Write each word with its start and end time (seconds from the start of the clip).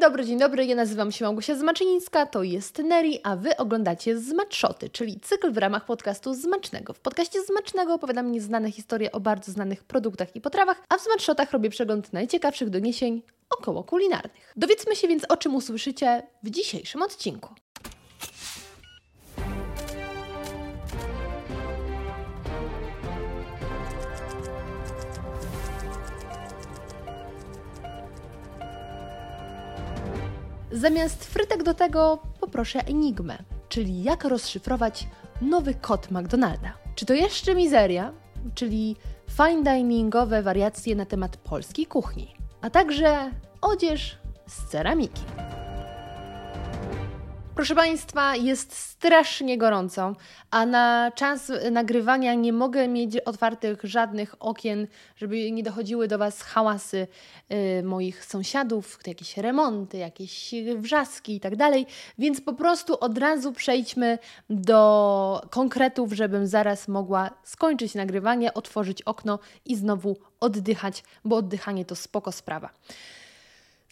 Dobry, 0.00 0.24
dzień 0.24 0.38
dobry, 0.38 0.66
ja 0.66 0.74
nazywam 0.74 1.12
się 1.12 1.24
Małgosia 1.24 1.54
Zmaczyńska, 1.54 2.26
to 2.26 2.42
jest 2.42 2.78
Neri, 2.78 3.20
a 3.22 3.36
Wy 3.36 3.56
oglądacie 3.56 4.18
Zmacszoty, 4.18 4.90
czyli 4.90 5.20
cykl 5.20 5.52
w 5.52 5.56
ramach 5.56 5.84
podcastu 5.84 6.34
Zmacznego. 6.34 6.92
W 6.92 7.00
podcaście 7.00 7.42
Zmacznego 7.42 7.94
opowiadam 7.94 8.32
nieznane 8.32 8.70
historie 8.70 9.12
o 9.12 9.20
bardzo 9.20 9.52
znanych 9.52 9.84
produktach 9.84 10.36
i 10.36 10.40
potrawach, 10.40 10.82
a 10.88 10.98
w 10.98 11.02
Zmatszotach 11.02 11.52
robię 11.52 11.70
przegląd 11.70 12.12
najciekawszych 12.12 12.70
doniesień 12.70 13.22
około 13.50 13.84
kulinarnych. 13.84 14.52
Dowiedzmy 14.56 14.96
się 14.96 15.08
więc 15.08 15.24
o 15.24 15.36
czym 15.36 15.54
usłyszycie 15.54 16.22
w 16.42 16.50
dzisiejszym 16.50 17.02
odcinku. 17.02 17.54
Zamiast 30.72 31.24
frytek 31.24 31.62
do 31.62 31.74
tego 31.74 32.18
poproszę 32.40 32.80
enigmę, 32.86 33.38
czyli 33.68 34.02
jak 34.02 34.24
rozszyfrować 34.24 35.08
nowy 35.40 35.74
kod 35.74 36.10
McDonalda. 36.10 36.72
Czy 36.94 37.06
to 37.06 37.14
jeszcze 37.14 37.54
mizeria, 37.54 38.12
czyli 38.54 38.96
fine 39.30 39.62
diningowe 39.62 40.42
wariacje 40.42 40.96
na 40.96 41.06
temat 41.06 41.36
polskiej 41.36 41.86
kuchni, 41.86 42.34
a 42.60 42.70
także 42.70 43.30
odzież 43.60 44.18
z 44.46 44.64
ceramiki. 44.70 45.22
Proszę 47.60 47.74
Państwa, 47.74 48.36
jest 48.36 48.72
strasznie 48.72 49.58
gorąco, 49.58 50.16
a 50.50 50.66
na 50.66 51.12
czas 51.14 51.52
nagrywania 51.70 52.34
nie 52.34 52.52
mogę 52.52 52.88
mieć 52.88 53.16
otwartych 53.16 53.80
żadnych 53.84 54.34
okien, 54.38 54.86
żeby 55.16 55.52
nie 55.52 55.62
dochodziły 55.62 56.08
do 56.08 56.18
Was 56.18 56.42
hałasy 56.42 57.06
y, 57.52 57.82
moich 57.82 58.24
sąsiadów, 58.24 58.98
jakieś 59.06 59.36
remonty, 59.36 59.98
jakieś 59.98 60.54
wrzaski 60.76 61.36
i 61.36 61.40
tak 61.40 61.56
dalej, 61.56 61.86
więc 62.18 62.40
po 62.40 62.52
prostu 62.52 62.96
od 63.00 63.18
razu 63.18 63.52
przejdźmy 63.52 64.18
do 64.50 65.42
konkretów, 65.50 66.12
żebym 66.12 66.46
zaraz 66.46 66.88
mogła 66.88 67.30
skończyć 67.44 67.94
nagrywanie, 67.94 68.54
otworzyć 68.54 69.02
okno 69.02 69.38
i 69.64 69.76
znowu 69.76 70.16
oddychać, 70.40 71.04
bo 71.24 71.36
oddychanie 71.36 71.84
to 71.84 71.96
spoko 71.96 72.32
sprawa. 72.32 72.70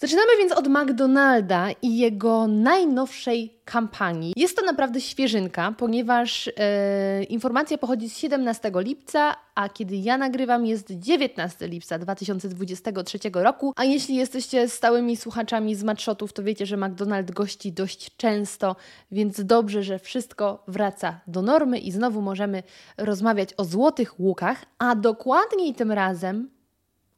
Zaczynamy 0.01 0.29
więc 0.39 0.53
od 0.53 0.69
McDonalda 0.69 1.71
i 1.83 1.99
jego 1.99 2.47
najnowszej 2.47 3.61
kampanii. 3.65 4.33
Jest 4.37 4.57
to 4.57 4.65
naprawdę 4.65 5.01
świeżynka, 5.01 5.75
ponieważ 5.79 6.51
e, 6.57 7.25
informacja 7.25 7.79
pochodzi 7.79 8.11
z 8.11 8.17
17 8.17 8.73
lipca, 8.75 9.37
a 9.55 9.69
kiedy 9.69 9.97
ja 9.97 10.19
nagrywam 10.19 10.67
jest 10.67 10.91
19 10.91 11.69
lipca 11.69 11.99
2023 11.99 13.19
roku. 13.33 13.73
A 13.77 13.85
jeśli 13.85 14.15
jesteście 14.15 14.69
stałymi 14.69 15.17
słuchaczami 15.17 15.75
z 15.75 15.85
Matshotów, 15.85 16.33
to 16.33 16.43
wiecie, 16.43 16.67
że 16.67 16.77
McDonald 16.77 17.31
gości 17.31 17.73
dość 17.73 18.17
często, 18.17 18.77
więc 19.13 19.45
dobrze, 19.45 19.83
że 19.83 19.99
wszystko 19.99 20.65
wraca 20.69 21.21
do 21.27 21.43
normy 21.43 21.79
i 21.79 21.93
znowu 21.93 22.23
możemy 22.23 22.63
rozmawiać 22.97 23.49
o 23.57 23.65
złotych 23.65 24.21
łukach, 24.21 24.65
a 24.79 24.95
dokładniej 24.95 25.75
tym 25.75 25.93
razem 25.93 26.51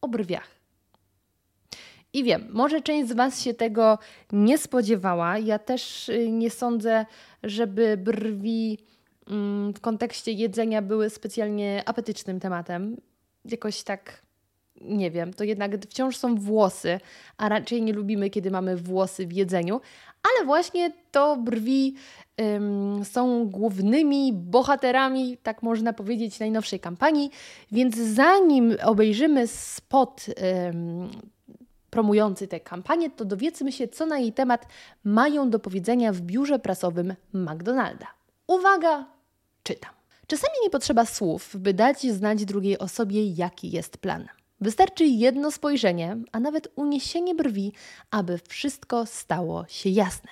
o 0.01 0.09
brwiach. 0.09 0.60
I 2.13 2.25
wiem, 2.25 2.47
może 2.51 2.81
część 2.81 3.09
z 3.09 3.13
Was 3.13 3.43
się 3.43 3.55
tego 3.55 3.99
nie 4.33 4.59
spodziewała. 4.59 5.39
Ja 5.39 5.59
też 5.59 6.09
y, 6.09 6.31
nie 6.31 6.51
sądzę, 6.51 7.07
żeby 7.43 7.97
brwi 7.97 8.79
mm, 9.31 9.73
w 9.75 9.81
kontekście 9.81 10.33
jedzenia 10.33 10.83
były 10.83 11.11
specjalnie 11.11 11.83
apetycznym 11.87 12.41
tematem. 12.41 12.97
Jakoś 13.45 13.83
tak 13.83 14.23
nie 14.81 15.11
wiem, 15.11 15.35
to 15.35 15.45
jednak 15.45 15.83
wciąż 15.83 16.17
są 16.17 16.35
włosy, 16.35 17.01
a 17.37 17.49
raczej 17.49 17.83
nie 17.83 17.93
lubimy, 17.93 18.31
kiedy 18.31 18.51
mamy 18.51 18.77
włosy 18.77 19.27
w 19.27 19.33
jedzeniu, 19.33 19.81
ale 20.23 20.47
właśnie 20.47 20.93
to 21.11 21.37
brwi 21.37 21.95
ym, 22.41 23.05
są 23.05 23.49
głównymi 23.51 24.33
bohaterami, 24.33 25.37
tak 25.43 25.63
można 25.63 25.93
powiedzieć, 25.93 26.41
najnowszej 26.41 26.81
kampanii. 26.81 27.31
Więc 27.73 27.97
zanim 27.97 28.77
obejrzymy 28.85 29.47
spot 29.47 30.27
ym, 30.29 31.11
promujący 31.91 32.49
tę 32.49 32.61
kampanię, 32.61 33.11
to 33.11 33.25
dowiedzmy 33.25 33.73
się, 33.73 33.89
co 33.89 34.07
na 34.07 34.19
jej 34.19 34.33
temat 34.33 34.67
mają 35.05 35.51
do 35.51 35.59
powiedzenia 35.59 36.13
w 36.13 36.21
biurze 36.21 36.59
prasowym 36.59 37.15
McDonalda. 37.33 38.07
Uwaga, 38.47 39.07
czytam. 39.63 39.91
Czasami 40.27 40.55
nie 40.63 40.71
potrzeba 40.71 41.07
słów, 41.07 41.57
by 41.59 41.75
dać 41.75 42.13
znać 42.13 42.45
drugiej 42.45 42.79
osobie, 42.79 43.31
jaki 43.31 43.71
jest 43.71 43.99
plan. 43.99 44.29
Wystarczy 44.61 45.05
jedno 45.05 45.51
spojrzenie, 45.51 46.17
a 46.33 46.41
nawet 46.41 46.69
uniesienie 46.77 47.35
brwi, 47.35 47.73
aby 48.11 48.39
wszystko 48.49 49.07
stało 49.07 49.65
się 49.69 49.91
jasne. 49.91 50.31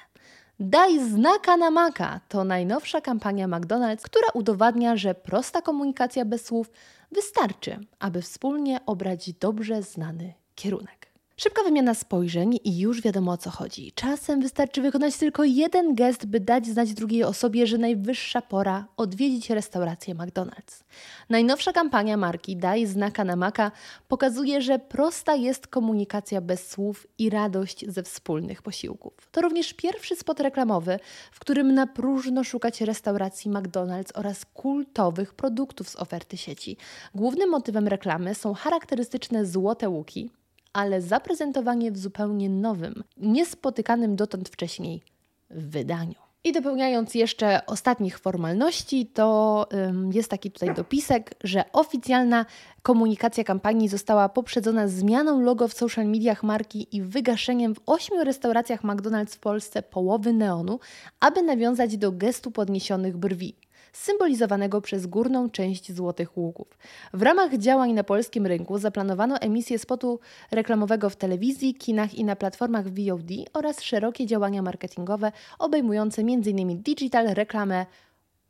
Daj 0.60 1.10
znaka 1.10 1.56
na 1.56 1.70
maka 1.70 2.20
to 2.28 2.44
najnowsza 2.44 3.00
kampania 3.00 3.48
McDonald's, 3.48 4.02
która 4.02 4.28
udowadnia, 4.34 4.96
że 4.96 5.14
prosta 5.14 5.62
komunikacja 5.62 6.24
bez 6.24 6.44
słów 6.44 6.70
wystarczy, 7.12 7.78
aby 7.98 8.22
wspólnie 8.22 8.80
obrać 8.86 9.32
dobrze 9.32 9.82
znany 9.82 10.34
kierunek. 10.54 10.97
Szybka 11.40 11.62
wymiana 11.62 11.94
spojrzeń 11.94 12.58
i 12.64 12.78
już 12.78 13.02
wiadomo 13.02 13.32
o 13.32 13.36
co 13.36 13.50
chodzi. 13.50 13.92
Czasem 13.94 14.40
wystarczy 14.40 14.82
wykonać 14.82 15.16
tylko 15.16 15.44
jeden 15.44 15.94
gest, 15.94 16.26
by 16.26 16.40
dać 16.40 16.66
znać 16.66 16.94
drugiej 16.94 17.24
osobie, 17.24 17.66
że 17.66 17.78
najwyższa 17.78 18.42
pora 18.42 18.86
odwiedzić 18.96 19.50
restaurację 19.50 20.14
McDonald's. 20.14 20.82
Najnowsza 21.28 21.72
kampania 21.72 22.16
marki 22.16 22.56
Daj 22.56 22.86
znaka 22.86 23.24
na 23.24 23.36
maka 23.36 23.72
pokazuje, 24.08 24.62
że 24.62 24.78
prosta 24.78 25.34
jest 25.34 25.66
komunikacja 25.66 26.40
bez 26.40 26.70
słów 26.70 27.06
i 27.18 27.30
radość 27.30 27.84
ze 27.88 28.02
wspólnych 28.02 28.62
posiłków. 28.62 29.12
To 29.32 29.40
również 29.40 29.74
pierwszy 29.74 30.16
spot 30.16 30.40
reklamowy, 30.40 30.98
w 31.32 31.40
którym 31.40 31.74
na 31.74 31.86
próżno 31.86 32.44
szukać 32.44 32.80
restauracji 32.80 33.50
McDonald's 33.50 34.10
oraz 34.14 34.44
kultowych 34.44 35.34
produktów 35.34 35.88
z 35.88 35.96
oferty 35.96 36.36
sieci. 36.36 36.76
Głównym 37.14 37.50
motywem 37.50 37.88
reklamy 37.88 38.34
są 38.34 38.54
charakterystyczne 38.54 39.46
złote 39.46 39.88
łuki, 39.88 40.30
ale 40.72 41.02
zaprezentowanie 41.02 41.92
w 41.92 41.98
zupełnie 41.98 42.50
nowym, 42.50 43.04
niespotykanym 43.16 44.16
dotąd 44.16 44.48
wcześniej 44.48 45.02
wydaniu. 45.50 46.14
I 46.44 46.52
dopełniając 46.52 47.14
jeszcze 47.14 47.66
ostatnich 47.66 48.18
formalności, 48.18 49.06
to 49.06 49.66
jest 50.12 50.30
taki 50.30 50.50
tutaj 50.50 50.74
dopisek, 50.74 51.34
że 51.44 51.64
oficjalna 51.72 52.46
komunikacja 52.82 53.44
kampanii 53.44 53.88
została 53.88 54.28
poprzedzona 54.28 54.88
zmianą 54.88 55.40
logo 55.40 55.68
w 55.68 55.72
social 55.72 56.06
mediach 56.06 56.42
marki 56.42 56.96
i 56.96 57.02
wygaszeniem 57.02 57.74
w 57.74 57.80
ośmiu 57.86 58.24
restauracjach 58.24 58.82
McDonald's 58.82 59.34
w 59.34 59.38
Polsce 59.38 59.82
połowy 59.82 60.32
neonu, 60.32 60.80
aby 61.20 61.42
nawiązać 61.42 61.96
do 61.96 62.12
gestu 62.12 62.50
podniesionych 62.50 63.16
brwi 63.16 63.54
symbolizowanego 63.92 64.80
przez 64.80 65.06
górną 65.06 65.50
część 65.50 65.92
Złotych 65.92 66.36
Łuków. 66.36 66.78
W 67.12 67.22
ramach 67.22 67.56
działań 67.58 67.92
na 67.92 68.04
polskim 68.04 68.46
rynku 68.46 68.78
zaplanowano 68.78 69.38
emisję 69.40 69.78
spotu 69.78 70.20
reklamowego 70.50 71.10
w 71.10 71.16
telewizji, 71.16 71.74
kinach 71.74 72.14
i 72.14 72.24
na 72.24 72.36
platformach 72.36 72.88
VOD 72.88 73.30
oraz 73.54 73.82
szerokie 73.82 74.26
działania 74.26 74.62
marketingowe 74.62 75.32
obejmujące 75.58 76.22
m.in. 76.22 76.82
digital, 76.82 77.26
reklamę 77.26 77.86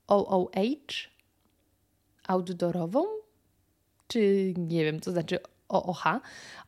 OOH, 0.09 1.09
outdoorową, 2.29 3.05
czy 4.09 4.55
nie 4.57 4.85
wiem, 4.85 5.01
co 5.01 5.11
znaczy 5.11 5.39
OOH 5.69 6.05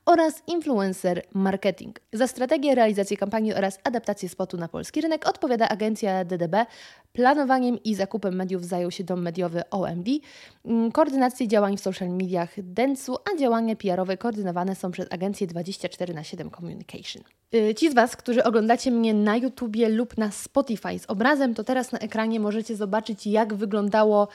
oraz 0.06 0.42
influencer 0.46 1.22
marketing. 1.34 2.00
Za 2.12 2.26
strategię, 2.26 2.74
realizację 2.74 3.16
kampanii 3.16 3.54
oraz 3.54 3.78
adaptację 3.84 4.28
spotu 4.28 4.56
na 4.56 4.68
polski 4.68 5.00
rynek 5.00 5.28
odpowiada 5.28 5.68
agencja 5.68 6.24
DDB. 6.24 6.56
Planowaniem 7.12 7.82
i 7.84 7.94
zakupem 7.94 8.34
mediów 8.34 8.64
zajął 8.64 8.90
się 8.90 9.04
dom 9.04 9.22
mediowy 9.22 9.62
OMD. 9.70 10.08
Mm, 10.64 10.92
koordynację 10.92 11.48
działań 11.48 11.76
w 11.76 11.80
social 11.80 12.08
mediach 12.08 12.50
Densu, 12.62 13.16
a 13.32 13.38
działania 13.38 13.76
PR-owe 13.76 14.16
koordynowane 14.16 14.74
są 14.74 14.90
przez 14.90 15.06
agencję 15.10 15.46
24 15.46 16.14
na 16.14 16.24
7 16.24 16.50
Communication. 16.50 17.22
Y, 17.54 17.74
ci 17.74 17.90
z 17.90 17.94
Was, 17.94 18.16
którzy 18.16 18.44
oglądacie 18.44 18.90
mnie 18.90 19.14
na 19.14 19.36
YouTubie 19.36 19.88
lub 19.88 20.18
na 20.18 20.30
Spotify 20.30 20.98
z 20.98 21.06
obrazem, 21.06 21.54
to 21.54 21.64
teraz 21.64 21.92
na 21.92 21.98
ekranie 21.98 22.40
możecie 22.40 22.76
zobaczyć, 22.76 23.26
jak 23.26 23.54
wyglądało 23.54 24.28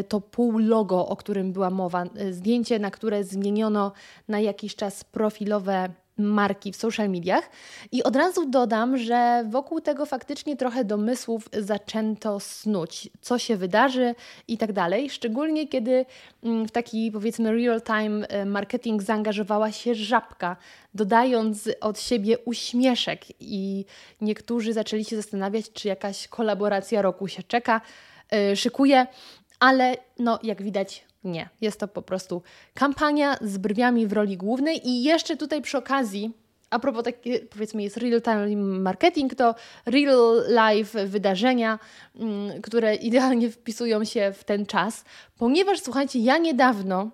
y, 0.00 0.04
to 0.04 0.20
pół 0.20 0.58
logo, 0.58 1.08
o 1.08 1.16
którym 1.16 1.52
była 1.52 1.70
mowa. 1.70 2.04
Y, 2.04 2.32
zdjęcie, 2.32 2.78
na 2.78 2.90
które 2.90 3.24
zmieniono 3.24 3.92
na 4.28 4.40
jakiś 4.40 4.76
czas 4.76 5.04
profilowe 5.04 5.88
marki 6.18 6.72
w 6.72 6.76
social 6.76 7.10
mediach. 7.10 7.50
I 7.92 8.02
od 8.02 8.16
razu 8.16 8.50
dodam, 8.50 8.98
że 8.98 9.44
wokół 9.48 9.80
tego 9.80 10.06
faktycznie 10.06 10.56
trochę 10.56 10.84
domysłów 10.84 11.48
zaczęto 11.58 12.40
snuć, 12.40 13.10
co 13.20 13.38
się 13.38 13.56
wydarzy 13.56 14.14
i 14.48 14.58
tak 14.58 14.72
dalej. 14.72 15.10
Szczególnie 15.10 15.68
kiedy 15.68 16.06
mm, 16.42 16.68
w 16.68 16.70
taki 16.70 17.12
powiedzmy 17.12 17.52
real-time 17.52 18.28
e, 18.28 18.44
marketing 18.44 19.02
zaangażowała 19.02 19.72
się 19.72 19.94
żabka, 19.94 20.56
dodając 20.94 21.68
od 21.80 22.00
siebie 22.00 22.38
uśmieszek, 22.38 23.24
i 23.40 23.84
niektórzy 24.20 24.72
zaczęli 24.72 25.04
się 25.04 25.16
zastanawiać, 25.16 25.72
czy 25.72 25.88
jakaś 25.88 26.28
kolaboracja 26.28 27.02
roku 27.02 27.28
się 27.28 27.42
czeka, 27.42 27.80
yy, 28.32 28.56
szykuje, 28.56 29.06
ale 29.60 29.96
no, 30.18 30.38
jak 30.42 30.62
widać, 30.62 31.04
nie, 31.24 31.48
jest 31.60 31.80
to 31.80 31.88
po 31.88 32.02
prostu 32.02 32.42
kampania 32.74 33.36
z 33.40 33.58
brwiami 33.58 34.06
w 34.06 34.12
roli 34.12 34.36
głównej 34.36 34.88
i 34.88 35.02
jeszcze 35.02 35.36
tutaj 35.36 35.62
przy 35.62 35.78
okazji 35.78 36.32
a 36.70 36.78
propos 36.78 37.04
takie, 37.04 37.40
powiedzmy, 37.40 37.82
jest 37.82 37.96
real-time 37.96 38.56
marketing, 38.56 39.34
to 39.34 39.54
real-life 39.86 41.06
wydarzenia, 41.06 41.78
mm, 42.16 42.62
które 42.62 42.94
idealnie 42.94 43.50
wpisują 43.50 44.04
się 44.04 44.32
w 44.32 44.44
ten 44.44 44.66
czas, 44.66 45.04
ponieważ 45.38 45.80
słuchajcie, 45.80 46.18
ja 46.18 46.38
niedawno 46.38 47.10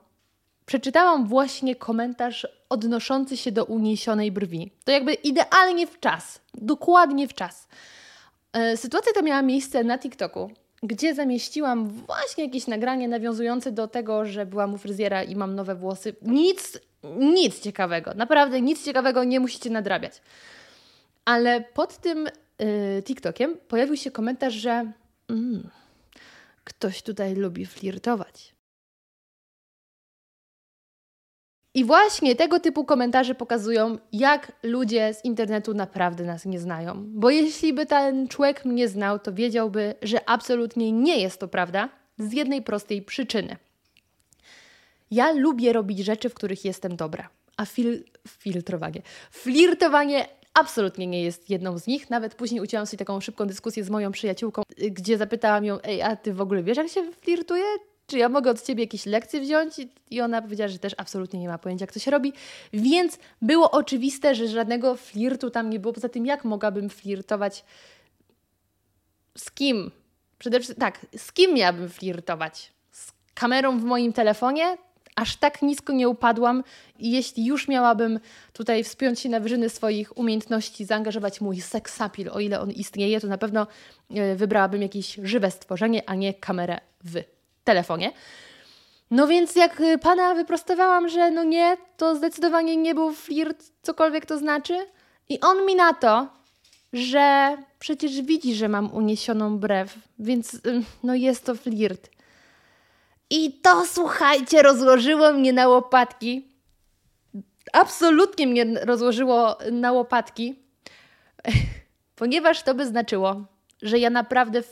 przeczytałam 0.66 1.28
właśnie 1.28 1.76
komentarz 1.76 2.46
odnoszący 2.68 3.36
się 3.36 3.52
do 3.52 3.64
uniesionej 3.64 4.32
brwi. 4.32 4.70
To 4.84 4.92
jakby 4.92 5.14
idealnie 5.14 5.86
w 5.86 6.00
czas, 6.00 6.40
dokładnie 6.54 7.28
w 7.28 7.34
czas. 7.34 7.68
E, 8.52 8.76
sytuacja 8.76 9.12
ta 9.12 9.22
miała 9.22 9.42
miejsce 9.42 9.84
na 9.84 9.98
TikToku, 9.98 10.50
gdzie 10.84 11.14
zamieściłam 11.14 11.88
właśnie 11.88 12.44
jakieś 12.44 12.66
nagranie 12.66 13.08
nawiązujące 13.08 13.72
do 13.72 13.88
tego, 13.88 14.25
że 14.25 14.46
byłam 14.46 14.75
u 14.75 14.78
fryzjera 14.78 15.22
i 15.22 15.36
mam 15.36 15.54
nowe 15.54 15.75
włosy. 15.75 16.14
Nic, 16.22 16.78
nic 17.19 17.60
ciekawego. 17.60 18.14
Naprawdę 18.14 18.60
nic 18.60 18.84
ciekawego 18.84 19.25
nie 19.25 19.40
musicie 19.40 19.70
nadrabiać. 19.70 20.22
Ale 21.25 21.60
pod 21.60 21.98
tym 21.98 22.26
y, 22.26 23.02
TikTokiem 23.02 23.56
pojawił 23.69 23.96
się 23.96 24.10
komentarz, 24.10 24.54
że 24.54 24.92
mm, 25.31 25.70
ktoś 26.64 27.02
tutaj 27.02 27.34
lubi 27.34 27.66
flirtować. 27.66 28.53
I 31.75 31.85
właśnie 31.85 32.37
tego 32.37 32.61
typu 32.61 32.85
komentarze 32.85 33.35
pokazują, 33.35 33.99
jak 34.12 34.53
ludzie 34.62 35.15
z 35.15 35.25
internetu 35.25 35.75
naprawdę 35.75 36.25
nas 36.25 36.44
nie 36.44 36.61
znają. 36.61 37.05
Bo 37.06 37.31
jeśli 37.31 37.73
by 37.73 37.87
ten 37.87 38.29
człowiek 38.29 38.65
mnie 38.65 38.88
znał, 38.88 39.19
to 39.19 39.32
wiedziałby, 39.32 39.94
że 40.03 40.29
absolutnie 40.29 40.93
nie 40.93 41.23
jest 41.23 41.41
to 41.41 41.49
prawda 41.49 41.88
z 42.19 42.32
jednej 42.32 42.62
prostej 42.62 43.03
przyczyny. 43.03 43.56
Ja 45.11 45.32
lubię 45.32 45.73
robić 45.73 45.99
rzeczy, 45.99 46.29
w 46.29 46.35
których 46.35 46.65
jestem 46.65 46.97
dobra, 46.97 47.29
a 47.56 47.65
fil 47.65 48.05
filtrowanie, 48.29 49.03
flirtowanie 49.31 50.29
absolutnie 50.55 51.06
nie 51.06 51.23
jest 51.23 51.50
jedną 51.50 51.79
z 51.79 51.87
nich. 51.87 52.11
Nawet 52.11 52.35
później 52.35 52.61
ucięłam 52.61 52.87
sobie 52.87 52.99
taką 52.99 53.21
szybką 53.21 53.47
dyskusję 53.47 53.85
z 53.85 53.91
moją 53.91 54.12
przyjaciółką, 54.12 54.62
gdzie 54.91 55.19
zapytałam 55.19 55.65
ją, 55.65 55.79
ej, 55.82 56.03
a 56.03 56.17
ty 56.17 56.35
w 56.35 56.41
ogóle 56.41 56.62
wiesz, 56.62 56.76
jak 56.76 56.88
się 56.88 57.12
flirtuje? 57.12 57.65
Czy 58.06 58.18
ja 58.18 58.28
mogę 58.28 58.50
od 58.50 58.62
ciebie 58.62 58.82
jakieś 58.82 59.06
lekcje 59.06 59.40
wziąć? 59.40 59.74
I 60.10 60.20
ona 60.20 60.42
powiedziała, 60.42 60.68
że 60.68 60.78
też 60.78 60.94
absolutnie 60.96 61.40
nie 61.40 61.48
ma 61.48 61.58
pojęcia, 61.58 61.82
jak 61.82 61.92
to 61.92 61.98
się 61.98 62.10
robi. 62.10 62.32
Więc 62.72 63.18
było 63.42 63.70
oczywiste, 63.70 64.34
że 64.34 64.48
żadnego 64.48 64.96
flirtu 64.96 65.50
tam 65.50 65.70
nie 65.70 65.80
było. 65.80 65.94
Poza 65.94 66.08
tym, 66.08 66.26
jak 66.26 66.44
mogłabym 66.44 66.90
flirtować 66.90 67.64
z 69.38 69.50
kim? 69.50 69.90
Przede 70.38 70.60
wszystkim, 70.60 70.80
tak, 70.80 71.06
z 71.16 71.32
kim 71.32 71.54
miałabym 71.54 71.88
flirtować? 71.88 72.72
Z 72.90 73.12
kamerą 73.34 73.78
w 73.78 73.84
moim 73.84 74.12
telefonie? 74.12 74.76
Aż 75.16 75.36
tak 75.36 75.62
nisko 75.62 75.92
nie 75.92 76.08
upadłam 76.08 76.64
i 76.98 77.10
jeśli 77.10 77.46
już 77.46 77.68
miałabym 77.68 78.20
tutaj 78.52 78.84
wspiąć 78.84 79.20
się 79.20 79.28
na 79.28 79.40
wyżyny 79.40 79.68
swoich 79.68 80.18
umiejętności, 80.18 80.84
zaangażować 80.84 81.40
mój 81.40 81.60
seksapil, 81.60 82.30
o 82.32 82.40
ile 82.40 82.60
on 82.60 82.70
istnieje, 82.70 83.20
to 83.20 83.26
na 83.26 83.38
pewno 83.38 83.66
e, 84.10 84.36
wybrałabym 84.36 84.82
jakieś 84.82 85.18
żywe 85.22 85.50
stworzenie, 85.50 86.02
a 86.06 86.14
nie 86.14 86.34
kamerę 86.34 86.80
w 87.04 87.33
telefonie. 87.64 88.12
No 89.11 89.26
więc 89.26 89.56
jak 89.56 89.81
y, 89.81 89.99
pana 89.99 90.34
wyprostowałam, 90.34 91.08
że 91.08 91.31
no 91.31 91.44
nie, 91.44 91.76
to 91.96 92.16
zdecydowanie 92.16 92.76
nie 92.76 92.94
był 92.94 93.12
flirt, 93.12 93.64
cokolwiek 93.82 94.26
to 94.26 94.38
znaczy. 94.38 94.87
I 95.28 95.40
on 95.40 95.66
mi 95.66 95.75
na 95.76 95.93
to, 95.93 96.28
że 96.93 97.56
przecież 97.78 98.22
widzi, 98.22 98.55
że 98.55 98.69
mam 98.69 98.94
uniesioną 98.94 99.58
brew, 99.58 99.94
więc 100.19 100.55
y, 100.55 100.61
no 101.02 101.14
jest 101.14 101.44
to 101.44 101.55
flirt. 101.55 102.11
I 103.31 103.52
to, 103.52 103.87
słuchajcie, 103.87 104.62
rozłożyło 104.62 105.32
mnie 105.32 105.52
na 105.52 105.69
łopatki. 105.69 106.49
Absolutnie 107.72 108.46
mnie 108.46 108.64
rozłożyło 108.84 109.58
na 109.72 109.93
łopatki, 109.93 110.55
ponieważ 112.16 112.62
to 112.62 112.75
by 112.75 112.87
znaczyło, 112.87 113.44
że 113.82 113.99
ja 113.99 114.11
naprawdę 114.11 114.62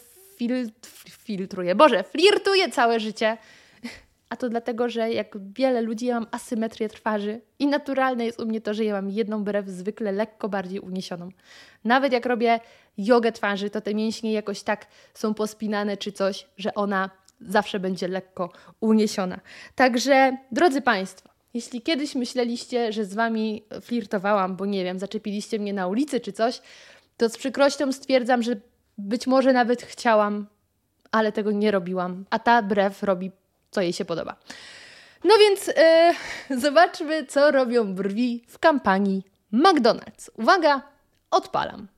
filtruję, 1.08 1.74
Boże, 1.74 2.02
flirtuję 2.02 2.70
całe 2.70 3.00
życie. 3.00 3.38
A 4.28 4.36
to 4.36 4.48
dlatego, 4.48 4.88
że 4.88 5.12
jak 5.12 5.36
wiele 5.52 5.80
ludzi, 5.80 6.06
ja 6.06 6.20
mam 6.20 6.28
asymetrię 6.30 6.88
twarzy 6.88 7.40
i 7.58 7.66
naturalne 7.66 8.24
jest 8.24 8.40
u 8.40 8.46
mnie 8.46 8.60
to, 8.60 8.74
że 8.74 8.84
ja 8.84 8.94
mam 8.94 9.10
jedną 9.10 9.44
brew 9.44 9.68
zwykle 9.68 10.12
lekko 10.12 10.48
bardziej 10.48 10.80
uniesioną. 10.80 11.28
Nawet 11.84 12.12
jak 12.12 12.26
robię 12.26 12.60
jogę 12.98 13.32
twarzy, 13.32 13.70
to 13.70 13.80
te 13.80 13.94
mięśnie 13.94 14.32
jakoś 14.32 14.62
tak 14.62 14.86
są 15.14 15.34
pospinane 15.34 15.96
czy 15.96 16.12
coś, 16.12 16.46
że 16.56 16.74
ona 16.74 17.10
zawsze 17.40 17.80
będzie 17.80 18.08
lekko 18.08 18.52
uniesiona. 18.80 19.40
Także, 19.74 20.36
drodzy 20.52 20.82
Państwo, 20.82 21.28
jeśli 21.54 21.82
kiedyś 21.82 22.14
myśleliście, 22.14 22.92
że 22.92 23.04
z 23.04 23.14
Wami 23.14 23.64
flirtowałam, 23.82 24.56
bo 24.56 24.66
nie 24.66 24.84
wiem, 24.84 24.98
zaczepiliście 24.98 25.58
mnie 25.58 25.72
na 25.72 25.86
ulicy 25.86 26.20
czy 26.20 26.32
coś, 26.32 26.60
to 27.16 27.28
z 27.28 27.36
przykrością 27.36 27.92
stwierdzam, 27.92 28.42
że 28.42 28.56
być 29.08 29.26
może 29.26 29.52
nawet 29.52 29.82
chciałam, 29.82 30.46
ale 31.10 31.32
tego 31.32 31.50
nie 31.50 31.70
robiłam, 31.70 32.24
a 32.30 32.38
ta 32.38 32.62
brew 32.62 33.02
robi, 33.02 33.30
co 33.70 33.80
jej 33.80 33.92
się 33.92 34.04
podoba. 34.04 34.36
No 35.24 35.34
więc 35.38 35.66
yy, 35.66 36.60
zobaczmy, 36.60 37.26
co 37.26 37.50
robią 37.50 37.94
brwi 37.94 38.44
w 38.48 38.58
kampanii 38.58 39.24
McDonald's. 39.52 40.30
Uwaga, 40.36 40.82
odpalam. 41.30 41.88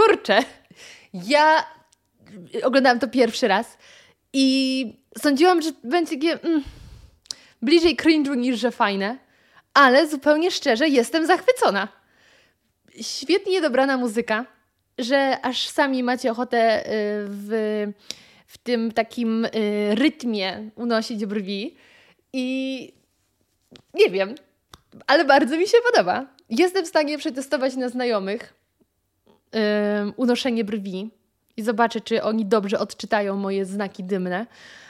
Kurczę, 0.00 0.38
ja 1.12 1.64
oglądałam 2.62 2.98
to 2.98 3.08
pierwszy 3.08 3.48
raz 3.48 3.78
i 4.32 4.86
sądziłam, 5.18 5.62
że 5.62 5.70
będzie 5.84 6.16
mm, 6.42 6.62
bliżej 7.62 7.96
cringe'u 7.96 8.36
niż 8.36 8.60
że 8.60 8.70
fajne, 8.70 9.18
ale 9.74 10.08
zupełnie 10.08 10.50
szczerze 10.50 10.88
jestem 10.88 11.26
zachwycona. 11.26 11.88
Świetnie 13.00 13.60
dobrana 13.60 13.96
muzyka, 13.96 14.46
że 14.98 15.38
aż 15.42 15.68
sami 15.68 16.02
macie 16.02 16.30
ochotę 16.30 16.80
y, 16.80 16.88
w, 17.28 17.86
w 18.46 18.58
tym 18.58 18.92
takim 18.92 19.44
y, 19.44 19.50
rytmie 19.94 20.70
unosić 20.76 21.26
brwi 21.26 21.76
i 22.32 22.92
nie 23.94 24.10
wiem, 24.10 24.34
ale 25.06 25.24
bardzo 25.24 25.56
mi 25.56 25.68
się 25.68 25.78
podoba. 25.92 26.26
Jestem 26.50 26.84
w 26.84 26.88
stanie 26.88 27.18
przetestować 27.18 27.76
na 27.76 27.88
znajomych 27.88 28.59
unoszenie 30.16 30.64
brwi 30.64 31.10
i 31.56 31.62
zobaczę, 31.62 32.00
czy 32.00 32.22
oni 32.22 32.46
dobrze 32.46 32.78
odczytają 32.78 33.36
moje 33.36 33.64
znaki 33.64 34.04
dymne, 34.04 34.46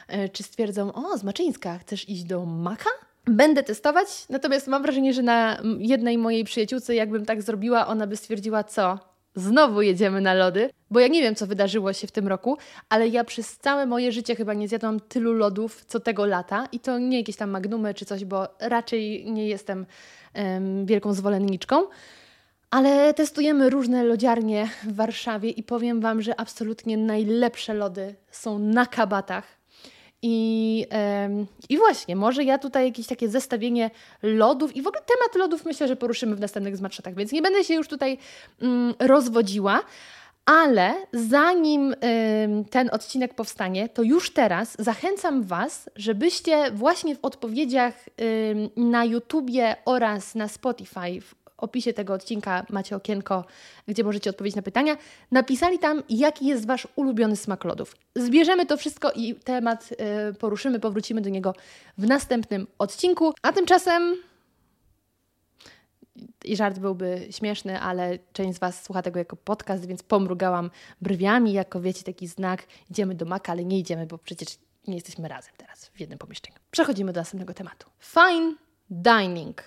e, 0.08 0.28
czy 0.28 0.42
stwierdzą, 0.42 0.92
o, 0.92 1.18
Zmaczyńska, 1.18 1.78
chcesz 1.78 2.08
iść 2.08 2.24
do 2.24 2.46
Maka? 2.46 2.90
Będę 3.26 3.62
testować, 3.62 4.08
natomiast 4.28 4.68
mam 4.68 4.82
wrażenie, 4.82 5.12
że 5.12 5.22
na 5.22 5.62
jednej 5.78 6.18
mojej 6.18 6.44
przyjaciółce, 6.44 6.94
jakbym 6.94 7.26
tak 7.26 7.42
zrobiła, 7.42 7.86
ona 7.86 8.06
by 8.06 8.16
stwierdziła, 8.16 8.64
co? 8.64 8.98
Znowu 9.34 9.82
jedziemy 9.82 10.20
na 10.20 10.34
lody, 10.34 10.70
bo 10.90 11.00
ja 11.00 11.08
nie 11.08 11.22
wiem, 11.22 11.34
co 11.34 11.46
wydarzyło 11.46 11.92
się 11.92 12.06
w 12.06 12.12
tym 12.12 12.28
roku, 12.28 12.58
ale 12.88 13.08
ja 13.08 13.24
przez 13.24 13.58
całe 13.58 13.86
moje 13.86 14.12
życie 14.12 14.36
chyba 14.36 14.54
nie 14.54 14.68
zjadłam 14.68 15.00
tylu 15.00 15.32
lodów, 15.32 15.84
co 15.84 16.00
tego 16.00 16.26
lata. 16.26 16.68
I 16.72 16.80
to 16.80 16.98
nie 16.98 17.18
jakieś 17.18 17.36
tam 17.36 17.50
magnumy 17.50 17.94
czy 17.94 18.04
coś, 18.04 18.24
bo 18.24 18.48
raczej 18.60 19.30
nie 19.32 19.48
jestem 19.48 19.86
um, 20.34 20.86
wielką 20.86 21.14
zwolenniczką. 21.14 21.86
Ale 22.70 23.14
testujemy 23.14 23.70
różne 23.70 24.04
lodziarnie 24.04 24.68
w 24.82 24.94
Warszawie 24.94 25.50
i 25.50 25.62
powiem 25.62 26.00
Wam, 26.00 26.22
że 26.22 26.40
absolutnie 26.40 26.96
najlepsze 26.96 27.74
lody 27.74 28.14
są 28.30 28.58
na 28.58 28.86
kabatach. 28.86 29.60
I, 30.22 30.86
I 31.68 31.78
właśnie, 31.78 32.16
może 32.16 32.44
ja 32.44 32.58
tutaj 32.58 32.84
jakieś 32.84 33.06
takie 33.06 33.28
zestawienie 33.28 33.90
lodów 34.22 34.76
i 34.76 34.82
w 34.82 34.86
ogóle 34.86 35.02
temat 35.02 35.34
lodów 35.34 35.64
myślę, 35.64 35.88
że 35.88 35.96
poruszymy 35.96 36.36
w 36.36 36.40
następnych 36.40 36.76
zmarszczatach, 36.76 37.14
więc 37.14 37.32
nie 37.32 37.42
będę 37.42 37.64
się 37.64 37.74
już 37.74 37.88
tutaj 37.88 38.18
yy, 38.60 38.68
rozwodziła. 38.98 39.80
Ale 40.44 40.94
zanim 41.12 41.94
ten 42.70 42.90
odcinek 42.92 43.34
powstanie, 43.34 43.88
to 43.88 44.02
już 44.02 44.30
teraz 44.30 44.76
zachęcam 44.78 45.42
Was, 45.42 45.90
żebyście 45.96 46.70
właśnie 46.70 47.16
w 47.16 47.18
odpowiedziach 47.22 47.94
na 48.76 49.04
YouTubie 49.04 49.76
oraz 49.84 50.34
na 50.34 50.48
Spotify, 50.48 51.20
w 51.20 51.34
opisie 51.60 51.92
tego 51.92 52.14
odcinka 52.14 52.66
macie 52.70 52.96
okienko, 52.96 53.44
gdzie 53.88 54.04
możecie 54.04 54.30
odpowiedzieć 54.30 54.56
na 54.56 54.62
pytania. 54.62 54.96
Napisali 55.30 55.78
tam, 55.78 56.02
jaki 56.08 56.46
jest 56.46 56.66
Wasz 56.66 56.88
ulubiony 56.96 57.36
smak 57.36 57.64
lodów. 57.64 57.96
Zbierzemy 58.16 58.66
to 58.66 58.76
wszystko 58.76 59.12
i 59.12 59.34
temat 59.34 59.88
y, 60.30 60.34
poruszymy, 60.34 60.80
powrócimy 60.80 61.20
do 61.20 61.30
niego 61.30 61.54
w 61.98 62.06
następnym 62.06 62.66
odcinku. 62.78 63.32
A 63.42 63.52
tymczasem 63.52 64.16
i 66.44 66.56
żart 66.56 66.78
byłby 66.78 67.28
śmieszny, 67.30 67.80
ale 67.80 68.18
część 68.32 68.56
z 68.56 68.58
Was 68.58 68.84
słucha 68.84 69.02
tego 69.02 69.18
jako 69.18 69.36
podcast, 69.36 69.86
więc 69.86 70.02
pomrugałam 70.02 70.70
brwiami, 71.00 71.52
jako 71.52 71.80
wiecie, 71.80 72.04
taki 72.04 72.26
znak, 72.26 72.66
idziemy 72.90 73.14
do 73.14 73.26
Maka, 73.26 73.52
ale 73.52 73.64
nie 73.64 73.78
idziemy, 73.78 74.06
bo 74.06 74.18
przecież 74.18 74.48
nie 74.86 74.94
jesteśmy 74.94 75.28
razem 75.28 75.54
teraz 75.56 75.86
w 75.86 76.00
jednym 76.00 76.18
pomieszczeniu. 76.18 76.58
Przechodzimy 76.70 77.12
do 77.12 77.20
następnego 77.20 77.54
tematu. 77.54 77.90
Fine 78.00 78.54
dining. 78.90 79.62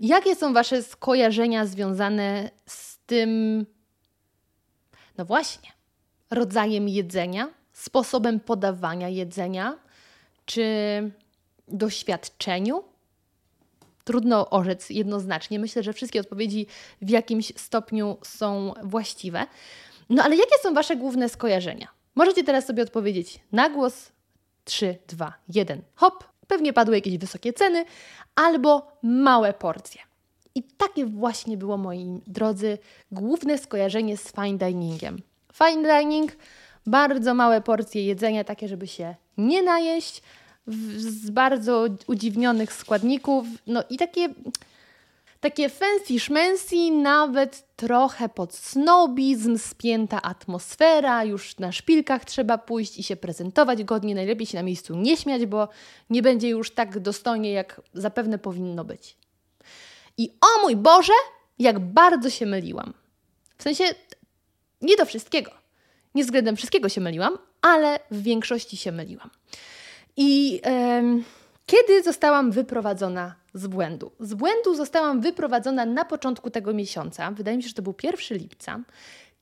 Jakie 0.00 0.36
są 0.36 0.52
Wasze 0.52 0.82
skojarzenia 0.82 1.66
związane 1.66 2.50
z 2.66 2.98
tym, 2.98 3.66
no 5.18 5.24
właśnie, 5.24 5.70
rodzajem 6.30 6.88
jedzenia, 6.88 7.48
sposobem 7.72 8.40
podawania 8.40 9.08
jedzenia, 9.08 9.78
czy 10.44 10.64
doświadczeniu? 11.68 12.84
Trudno 14.04 14.50
orzec 14.50 14.90
jednoznacznie. 14.90 15.58
Myślę, 15.58 15.82
że 15.82 15.92
wszystkie 15.92 16.20
odpowiedzi 16.20 16.66
w 17.02 17.10
jakimś 17.10 17.52
stopniu 17.56 18.16
są 18.22 18.74
właściwe. 18.82 19.46
No 20.08 20.22
ale 20.22 20.36
jakie 20.36 20.58
są 20.62 20.74
Wasze 20.74 20.96
główne 20.96 21.28
skojarzenia? 21.28 21.88
Możecie 22.14 22.44
teraz 22.44 22.66
sobie 22.66 22.82
odpowiedzieć 22.82 23.40
na 23.52 23.70
głos 23.70 24.12
3, 24.64 24.98
2, 25.08 25.32
1. 25.48 25.82
Hop, 25.94 26.24
pewnie 26.48 26.72
padły 26.72 26.94
jakieś 26.94 27.18
wysokie 27.18 27.52
ceny 27.52 27.84
albo 28.36 28.92
małe 29.02 29.52
porcje. 29.52 30.00
I 30.54 30.62
takie 30.62 31.06
właśnie 31.06 31.56
było, 31.56 31.76
moi 31.76 32.20
drodzy, 32.26 32.78
główne 33.12 33.58
skojarzenie 33.58 34.16
z 34.16 34.32
fine 34.32 34.58
diningiem. 34.58 35.22
Fine 35.52 36.00
dining, 36.00 36.32
bardzo 36.86 37.34
małe 37.34 37.60
porcje 37.60 38.06
jedzenia, 38.06 38.44
takie, 38.44 38.68
żeby 38.68 38.86
się 38.86 39.14
nie 39.38 39.62
najeść, 39.62 40.22
z 40.96 41.30
bardzo 41.30 41.86
udziwnionych 42.06 42.72
składników, 42.72 43.46
no 43.66 43.82
i 43.90 43.96
takie, 43.96 44.28
takie 45.40 45.68
fancy 45.68 46.20
szmensy, 46.20 46.90
nawet 46.90 47.76
trochę 47.76 48.28
pod 48.28 48.54
snobizm, 48.54 49.58
spięta 49.58 50.22
atmosfera, 50.22 51.24
już 51.24 51.58
na 51.58 51.72
szpilkach 51.72 52.24
trzeba 52.24 52.58
pójść 52.58 52.98
i 52.98 53.02
się 53.02 53.16
prezentować 53.16 53.84
godnie, 53.84 54.14
najlepiej 54.14 54.46
się 54.46 54.58
na 54.58 54.62
miejscu 54.62 54.96
nie 54.96 55.16
śmiać, 55.16 55.46
bo 55.46 55.68
nie 56.10 56.22
będzie 56.22 56.48
już 56.48 56.70
tak 56.70 56.98
dostojnie, 56.98 57.52
jak 57.52 57.80
zapewne 57.94 58.38
powinno 58.38 58.84
być. 58.84 59.16
I 60.16 60.30
o 60.40 60.62
mój 60.62 60.76
Boże, 60.76 61.12
jak 61.58 61.80
bardzo 61.80 62.30
się 62.30 62.46
myliłam. 62.46 62.94
W 63.58 63.62
sensie 63.62 63.84
nie 64.82 64.96
do 64.96 65.04
wszystkiego. 65.04 65.50
Nie 66.14 66.24
względem 66.24 66.56
wszystkiego 66.56 66.88
się 66.88 67.00
myliłam, 67.00 67.38
ale 67.62 67.98
w 68.10 68.22
większości 68.22 68.76
się 68.76 68.92
myliłam. 68.92 69.30
I 70.16 70.60
kiedy 71.68 72.02
zostałam 72.02 72.50
wyprowadzona 72.50 73.34
z 73.54 73.66
błędu? 73.66 74.12
Z 74.20 74.34
błędu 74.34 74.74
zostałam 74.74 75.20
wyprowadzona 75.20 75.86
na 75.86 76.04
początku 76.04 76.50
tego 76.50 76.74
miesiąca, 76.74 77.30
wydaje 77.30 77.56
mi 77.56 77.62
się, 77.62 77.68
że 77.68 77.74
to 77.74 77.82
był 77.82 77.94
1 78.02 78.38
lipca, 78.38 78.80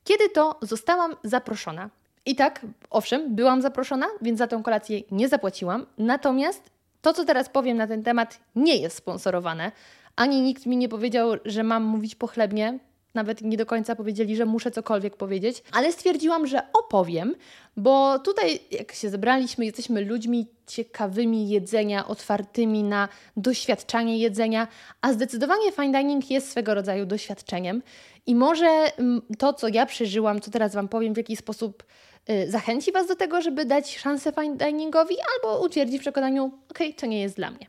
kiedy 0.03 0.29
to 0.29 0.59
zostałam 0.61 1.15
zaproszona. 1.23 1.89
I 2.25 2.35
tak, 2.35 2.65
owszem, 2.89 3.35
byłam 3.35 3.61
zaproszona, 3.61 4.07
więc 4.21 4.39
za 4.39 4.47
tą 4.47 4.63
kolację 4.63 5.01
nie 5.11 5.27
zapłaciłam. 5.29 5.85
Natomiast 5.97 6.61
to, 7.01 7.13
co 7.13 7.25
teraz 7.25 7.49
powiem 7.49 7.77
na 7.77 7.87
ten 7.87 8.03
temat, 8.03 8.39
nie 8.55 8.77
jest 8.77 8.97
sponsorowane. 8.97 9.71
Ani 10.15 10.41
nikt 10.41 10.65
mi 10.65 10.77
nie 10.77 10.89
powiedział, 10.89 11.29
że 11.45 11.63
mam 11.63 11.83
mówić 11.83 12.15
pochlebnie 12.15 12.79
nawet 13.13 13.41
nie 13.41 13.57
do 13.57 13.65
końca 13.65 13.95
powiedzieli, 13.95 14.35
że 14.35 14.45
muszę 14.45 14.71
cokolwiek 14.71 15.15
powiedzieć, 15.15 15.63
ale 15.71 15.91
stwierdziłam, 15.91 16.47
że 16.47 16.61
opowiem, 16.73 17.35
bo 17.77 18.19
tutaj, 18.19 18.59
jak 18.71 18.91
się 18.91 19.09
zebraliśmy, 19.09 19.65
jesteśmy 19.65 20.01
ludźmi 20.01 20.47
ciekawymi 20.67 21.49
jedzenia, 21.49 22.07
otwartymi 22.07 22.83
na 22.83 23.09
doświadczanie 23.37 24.17
jedzenia, 24.17 24.67
a 25.01 25.13
zdecydowanie 25.13 25.71
fine 25.71 25.91
dining 25.91 26.31
jest 26.31 26.51
swego 26.51 26.73
rodzaju 26.73 27.05
doświadczeniem. 27.05 27.83
I 28.25 28.35
może 28.35 28.67
mm, 28.67 29.21
to, 29.37 29.53
co 29.53 29.67
ja 29.67 29.85
przeżyłam, 29.85 30.41
co 30.41 30.51
teraz 30.51 30.75
Wam 30.75 30.87
powiem, 30.87 31.13
w 31.13 31.17
jaki 31.17 31.35
sposób 31.35 31.83
y, 32.29 32.51
zachęci 32.51 32.91
Was 32.91 33.07
do 33.07 33.15
tego, 33.15 33.41
żeby 33.41 33.65
dać 33.65 33.97
szansę 33.97 34.31
fine 34.31 34.57
diningowi, 34.57 35.15
albo 35.35 35.65
utwierdzi 35.65 35.97
w 35.97 36.01
przekonaniu, 36.01 36.51
ok, 36.71 36.79
to 36.97 37.05
nie 37.05 37.21
jest 37.21 37.35
dla 37.35 37.51
mnie. 37.51 37.67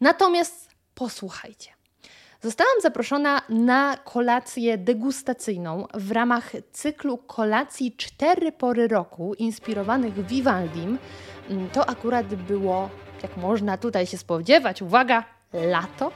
Natomiast 0.00 0.68
posłuchajcie. 0.94 1.77
Zostałam 2.42 2.80
zaproszona 2.82 3.42
na 3.48 3.96
kolację 3.96 4.78
degustacyjną 4.78 5.86
w 5.94 6.10
ramach 6.10 6.52
cyklu 6.72 7.18
kolacji 7.18 7.92
cztery 7.96 8.52
pory 8.52 8.88
roku 8.88 9.34
inspirowanych 9.34 10.26
Vivaldim. 10.26 10.98
Mm, 11.50 11.70
to 11.70 11.88
akurat 11.88 12.26
było, 12.26 12.90
jak 13.22 13.36
można 13.36 13.78
tutaj 13.78 14.06
się 14.06 14.18
spodziewać, 14.18 14.82
uwaga, 14.82 15.24
lato. 15.52 16.12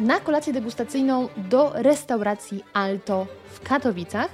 Na 0.00 0.20
kolację 0.20 0.52
degustacyjną 0.52 1.28
do 1.36 1.72
restauracji 1.74 2.64
Alto 2.72 3.26
w 3.52 3.60
Katowicach. 3.60 4.28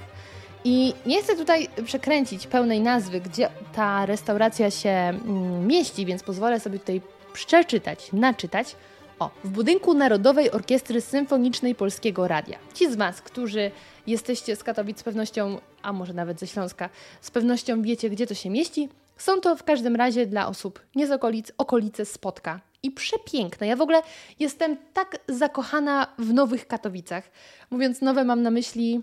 I 0.63 0.93
nie 1.05 1.21
chcę 1.23 1.35
tutaj 1.35 1.67
przekręcić 1.85 2.47
pełnej 2.47 2.81
nazwy, 2.81 3.21
gdzie 3.21 3.49
ta 3.75 4.05
restauracja 4.05 4.71
się 4.71 4.89
mm, 4.89 5.67
mieści, 5.67 6.05
więc 6.05 6.23
pozwolę 6.23 6.59
sobie 6.59 6.79
tutaj 6.79 7.01
przeczytać, 7.33 8.13
naczytać. 8.13 8.75
O, 9.23 9.31
w 9.43 9.49
budynku 9.49 9.93
Narodowej 9.93 10.51
Orkiestry 10.51 11.01
Symfonicznej 11.01 11.75
Polskiego 11.75 12.27
Radia. 12.27 12.59
Ci 12.73 12.91
z 12.91 12.95
Was, 12.95 13.21
którzy 13.21 13.71
jesteście 14.07 14.55
z 14.55 14.63
Katowic 14.63 14.99
z 14.99 15.03
pewnością, 15.03 15.57
a 15.81 15.93
może 15.93 16.13
nawet 16.13 16.39
ze 16.39 16.47
Śląska, 16.47 16.89
z 17.21 17.31
pewnością 17.31 17.81
wiecie, 17.81 18.09
gdzie 18.09 18.27
to 18.27 18.33
się 18.33 18.49
mieści. 18.49 18.89
Są 19.17 19.41
to 19.41 19.55
w 19.55 19.63
każdym 19.63 19.95
razie 19.95 20.25
dla 20.25 20.47
osób 20.47 20.81
nie 20.95 21.07
z 21.07 21.11
okolic, 21.11 21.51
okolice 21.57 22.05
Spotka. 22.05 22.59
I 22.83 22.91
przepiękne. 22.91 23.67
Ja 23.67 23.75
w 23.75 23.81
ogóle 23.81 24.01
jestem 24.39 24.77
tak 24.93 25.17
zakochana 25.27 26.07
w 26.19 26.33
nowych 26.33 26.67
Katowicach. 26.67 27.31
Mówiąc 27.71 28.01
nowe, 28.01 28.23
mam 28.23 28.41
na 28.41 28.51
myśli 28.51 29.01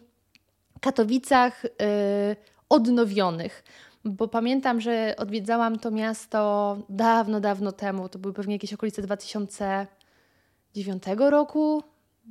Katowicach 0.80 1.64
yy, 1.64 1.70
odnowionych 2.68 3.64
bo 4.04 4.28
pamiętam, 4.28 4.80
że 4.80 5.14
odwiedzałam 5.18 5.78
to 5.78 5.90
miasto 5.90 6.78
dawno, 6.88 7.40
dawno 7.40 7.72
temu. 7.72 8.08
To 8.08 8.18
były 8.18 8.34
pewnie 8.34 8.54
jakieś 8.54 8.72
okolice 8.72 9.02
2000 9.02 9.86
2009 10.74 11.30
roku, 11.30 11.82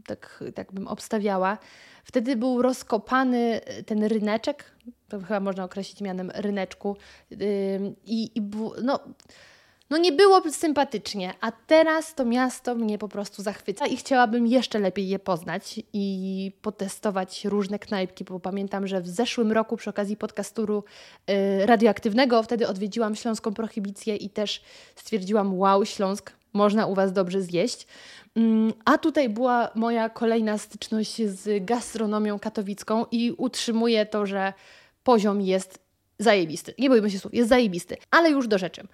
tak, 0.05 0.43
tak 0.55 0.72
bym 0.72 0.88
obstawiała. 0.88 1.58
Wtedy 2.03 2.36
był 2.36 2.62
rozkopany 2.62 3.62
ten 3.86 4.03
ryneczek, 4.03 4.75
to 5.10 5.19
chyba 5.19 5.39
można 5.39 5.63
określić 5.63 6.01
mianem 6.01 6.31
ryneczku. 6.36 6.98
I, 8.05 8.31
i 8.36 8.41
no, 8.84 9.00
no 9.89 9.98
nie 9.98 10.12
było 10.12 10.41
sympatycznie, 10.51 11.34
a 11.41 11.51
teraz 11.51 12.15
to 12.15 12.25
miasto 12.25 12.75
mnie 12.75 12.98
po 12.98 13.08
prostu 13.08 13.43
zachwyca 13.43 13.88
i 13.88 13.98
chciałabym 13.98 14.48
jeszcze 14.48 14.79
lepiej 14.79 15.10
je 15.10 15.19
poznać 15.19 15.79
i 15.93 16.51
potestować 16.62 17.46
różne 17.46 17.79
knajpki, 17.79 18.24
bo 18.24 18.39
pamiętam, 18.39 18.88
że 18.88 19.01
w 19.01 19.08
zeszłym 19.08 19.51
roku 19.51 19.77
przy 19.77 19.89
okazji 19.89 20.17
podcasturu 20.17 20.84
y, 21.29 21.65
radioaktywnego 21.65 22.43
wtedy 22.43 22.67
odwiedziłam 22.67 23.15
Śląską 23.15 23.53
Prohibicję 23.53 24.15
i 24.15 24.29
też 24.29 24.62
stwierdziłam, 24.96 25.60
wow, 25.60 25.86
Śląsk, 25.86 26.31
można 26.53 26.86
u 26.86 26.96
Was 26.96 27.13
dobrze 27.13 27.41
zjeść. 27.41 27.88
Mm, 28.36 28.74
a 28.86 28.98
tutaj 28.98 29.29
była 29.29 29.70
moja 29.75 30.10
kolejna 30.10 30.58
styczność 30.58 31.22
z 31.25 31.65
gastronomią 31.65 32.39
katowicką 32.39 33.06
i 33.12 33.34
utrzymuję 33.38 34.06
to, 34.06 34.25
że 34.25 34.53
poziom 35.03 35.41
jest 35.41 35.79
zajebisty. 36.20 36.74
Nie 36.79 36.89
bójmy 36.89 37.12
się 37.12 37.20
słów, 37.20 37.34
jest 37.34 37.50
zajebisty. 37.50 37.98
Ale 38.12 38.29
już 38.29 38.48
do 38.48 38.58
rzeczy. 38.58 38.88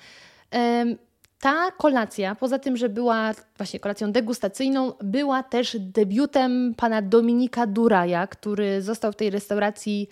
Ta 1.40 1.72
kolacja, 1.72 2.36
poza 2.36 2.60
tym, 2.60 2.78
że 2.78 2.90
była 2.90 3.32
właśnie 3.58 3.80
kolacją 3.80 4.12
degustacyjną, 4.12 4.94
była 5.04 5.44
też 5.44 5.78
debiutem 5.80 6.74
pana 6.78 7.02
Dominika 7.02 7.68
Duraja, 7.68 8.28
który 8.28 8.82
został 8.82 9.12
w 9.12 9.16
tej 9.16 9.30
restauracji 9.30 10.10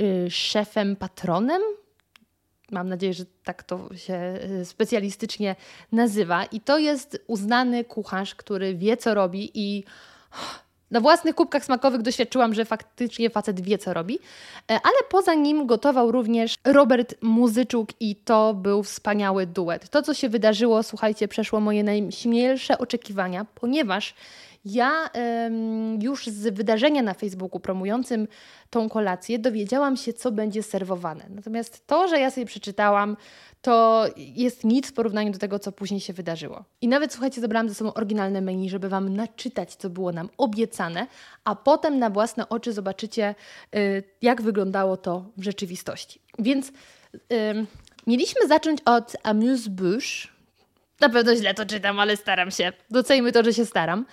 y, 0.00 0.30
szefem 0.30 0.96
patronem, 0.96 1.62
Mam 2.70 2.88
nadzieję, 2.88 3.14
że 3.14 3.24
tak 3.44 3.62
to 3.62 3.96
się 3.96 4.38
y, 4.60 4.64
specjalistycznie 4.64 5.56
nazywa. 5.92 6.44
I 6.44 6.60
to 6.60 6.78
jest 6.78 7.24
uznany 7.26 7.84
kucharz, 7.84 8.34
który 8.34 8.74
wie, 8.74 8.96
co 8.96 9.14
robi 9.14 9.50
i 9.54 9.84
na 10.90 11.00
własnych 11.00 11.34
kubkach 11.34 11.64
smakowych 11.64 12.02
doświadczyłam, 12.02 12.54
że 12.54 12.64
faktycznie 12.64 13.30
facet 13.30 13.60
wie, 13.60 13.78
co 13.78 13.94
robi. 13.94 14.18
E, 14.70 14.72
ale 14.72 14.96
poza 15.10 15.34
nim 15.34 15.66
gotował 15.66 16.12
również 16.12 16.54
Robert 16.64 17.14
Muzyczuk 17.22 17.88
i 18.00 18.16
to 18.16 18.54
był 18.54 18.82
wspaniały 18.82 19.46
duet. 19.46 19.88
To, 19.88 20.02
co 20.02 20.14
się 20.14 20.28
wydarzyło, 20.28 20.82
słuchajcie, 20.82 21.28
przeszło 21.28 21.60
moje 21.60 21.84
najśmielsze 21.84 22.78
oczekiwania, 22.78 23.46
ponieważ 23.54 24.14
ja 24.64 25.10
ym, 25.46 26.02
już 26.02 26.26
z 26.26 26.54
wydarzenia 26.54 27.02
na 27.02 27.14
Facebooku 27.14 27.60
promującym 27.60 28.28
tą 28.70 28.88
kolację 28.88 29.38
dowiedziałam 29.38 29.96
się, 29.96 30.12
co 30.12 30.32
będzie 30.32 30.62
serwowane. 30.62 31.24
Natomiast 31.28 31.86
to, 31.86 32.08
że 32.08 32.20
ja 32.20 32.30
sobie 32.30 32.46
przeczytałam, 32.46 33.16
to 33.62 34.04
jest 34.16 34.64
nic 34.64 34.90
w 34.90 34.92
porównaniu 34.92 35.32
do 35.32 35.38
tego, 35.38 35.58
co 35.58 35.72
później 35.72 36.00
się 36.00 36.12
wydarzyło. 36.12 36.64
I 36.80 36.88
nawet, 36.88 37.12
słuchajcie, 37.12 37.40
zabrałam 37.40 37.68
ze 37.68 37.74
sobą 37.74 37.94
oryginalne 37.94 38.40
menu, 38.40 38.70
żeby 38.70 38.88
Wam 38.88 39.16
naczytać, 39.16 39.74
co 39.74 39.90
było 39.90 40.12
nam 40.12 40.28
obiecane, 40.38 41.06
a 41.44 41.54
potem 41.54 41.98
na 41.98 42.10
własne 42.10 42.48
oczy 42.48 42.72
zobaczycie, 42.72 43.34
y, 43.76 44.02
jak 44.22 44.42
wyglądało 44.42 44.96
to 44.96 45.24
w 45.36 45.42
rzeczywistości. 45.42 46.20
Więc 46.38 46.68
y, 46.68 46.72
mieliśmy 48.06 48.48
zacząć 48.48 48.80
od 48.84 49.16
amuse-bouche. 49.22 50.28
Na 51.00 51.08
pewno 51.08 51.36
źle 51.36 51.54
to 51.54 51.66
czytam, 51.66 52.00
ale 52.00 52.16
staram 52.16 52.50
się. 52.50 52.72
Docejmy 52.90 53.32
to, 53.32 53.44
że 53.44 53.54
się 53.54 53.66
staram. 53.66 54.06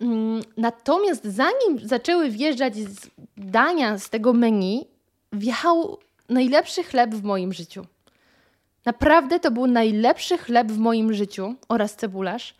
Mm, 0.00 0.42
natomiast 0.56 1.24
zanim 1.24 1.78
zaczęły 1.88 2.30
wjeżdżać 2.30 2.74
dania 3.36 3.98
z 3.98 4.10
tego 4.10 4.32
menu, 4.32 4.86
wjechał 5.32 5.98
najlepszy 6.28 6.84
chleb 6.84 7.14
w 7.14 7.22
moim 7.22 7.52
życiu. 7.52 7.86
Naprawdę 8.84 9.40
to 9.40 9.50
był 9.50 9.66
najlepszy 9.66 10.38
chleb 10.38 10.72
w 10.72 10.78
moim 10.78 11.14
życiu 11.14 11.54
oraz 11.68 11.96
cebularz. 11.96 12.54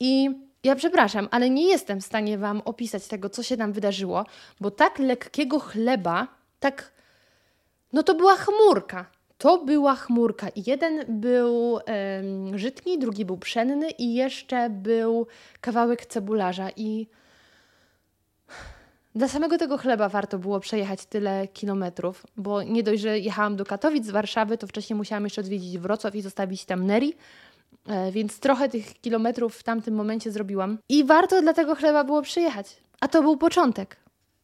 I 0.00 0.30
ja 0.64 0.76
przepraszam, 0.76 1.28
ale 1.30 1.50
nie 1.50 1.68
jestem 1.68 2.00
w 2.00 2.04
stanie 2.04 2.38
Wam 2.38 2.62
opisać 2.64 3.08
tego, 3.08 3.30
co 3.30 3.42
się 3.42 3.56
tam 3.56 3.72
wydarzyło, 3.72 4.26
bo 4.60 4.70
tak 4.70 4.98
lekkiego 4.98 5.60
chleba, 5.60 6.28
tak. 6.60 6.92
No 7.92 8.02
to 8.02 8.14
była 8.14 8.36
chmurka. 8.36 9.06
To 9.38 9.64
była 9.64 9.94
chmurka. 9.94 10.48
I 10.48 10.62
jeden 10.66 11.20
był 11.20 11.72
um, 11.72 12.58
żytni, 12.58 12.98
drugi 12.98 13.24
był 13.24 13.36
pszenny, 13.36 13.90
i 13.90 14.14
jeszcze 14.14 14.70
był 14.70 15.26
kawałek 15.60 16.06
cebularza. 16.06 16.70
I 16.76 17.06
dla 19.14 19.28
samego 19.28 19.58
tego 19.58 19.78
chleba 19.78 20.08
warto 20.08 20.38
było 20.38 20.60
przejechać 20.60 21.06
tyle 21.06 21.48
kilometrów, 21.48 22.26
bo 22.36 22.62
nie 22.62 22.82
dość, 22.82 23.02
że 23.02 23.18
jechałam 23.18 23.56
do 23.56 23.64
Katowic 23.64 24.06
z 24.06 24.10
Warszawy, 24.10 24.58
to 24.58 24.66
wcześniej 24.66 24.96
musiałam 24.96 25.24
jeszcze 25.24 25.40
odwiedzić 25.40 25.78
Wrocław 25.78 26.14
i 26.14 26.22
zostawić 26.22 26.64
tam 26.64 26.86
Neri, 26.86 27.14
e, 27.86 28.12
więc 28.12 28.40
trochę 28.40 28.68
tych 28.68 29.00
kilometrów 29.00 29.56
w 29.56 29.62
tamtym 29.62 29.94
momencie 29.94 30.30
zrobiłam. 30.30 30.78
I 30.88 31.04
warto 31.04 31.42
dla 31.42 31.52
tego 31.52 31.74
chleba 31.74 32.04
było 32.04 32.22
przyjechać. 32.22 32.76
A 33.00 33.08
to 33.08 33.22
był 33.22 33.36
początek. 33.36 33.96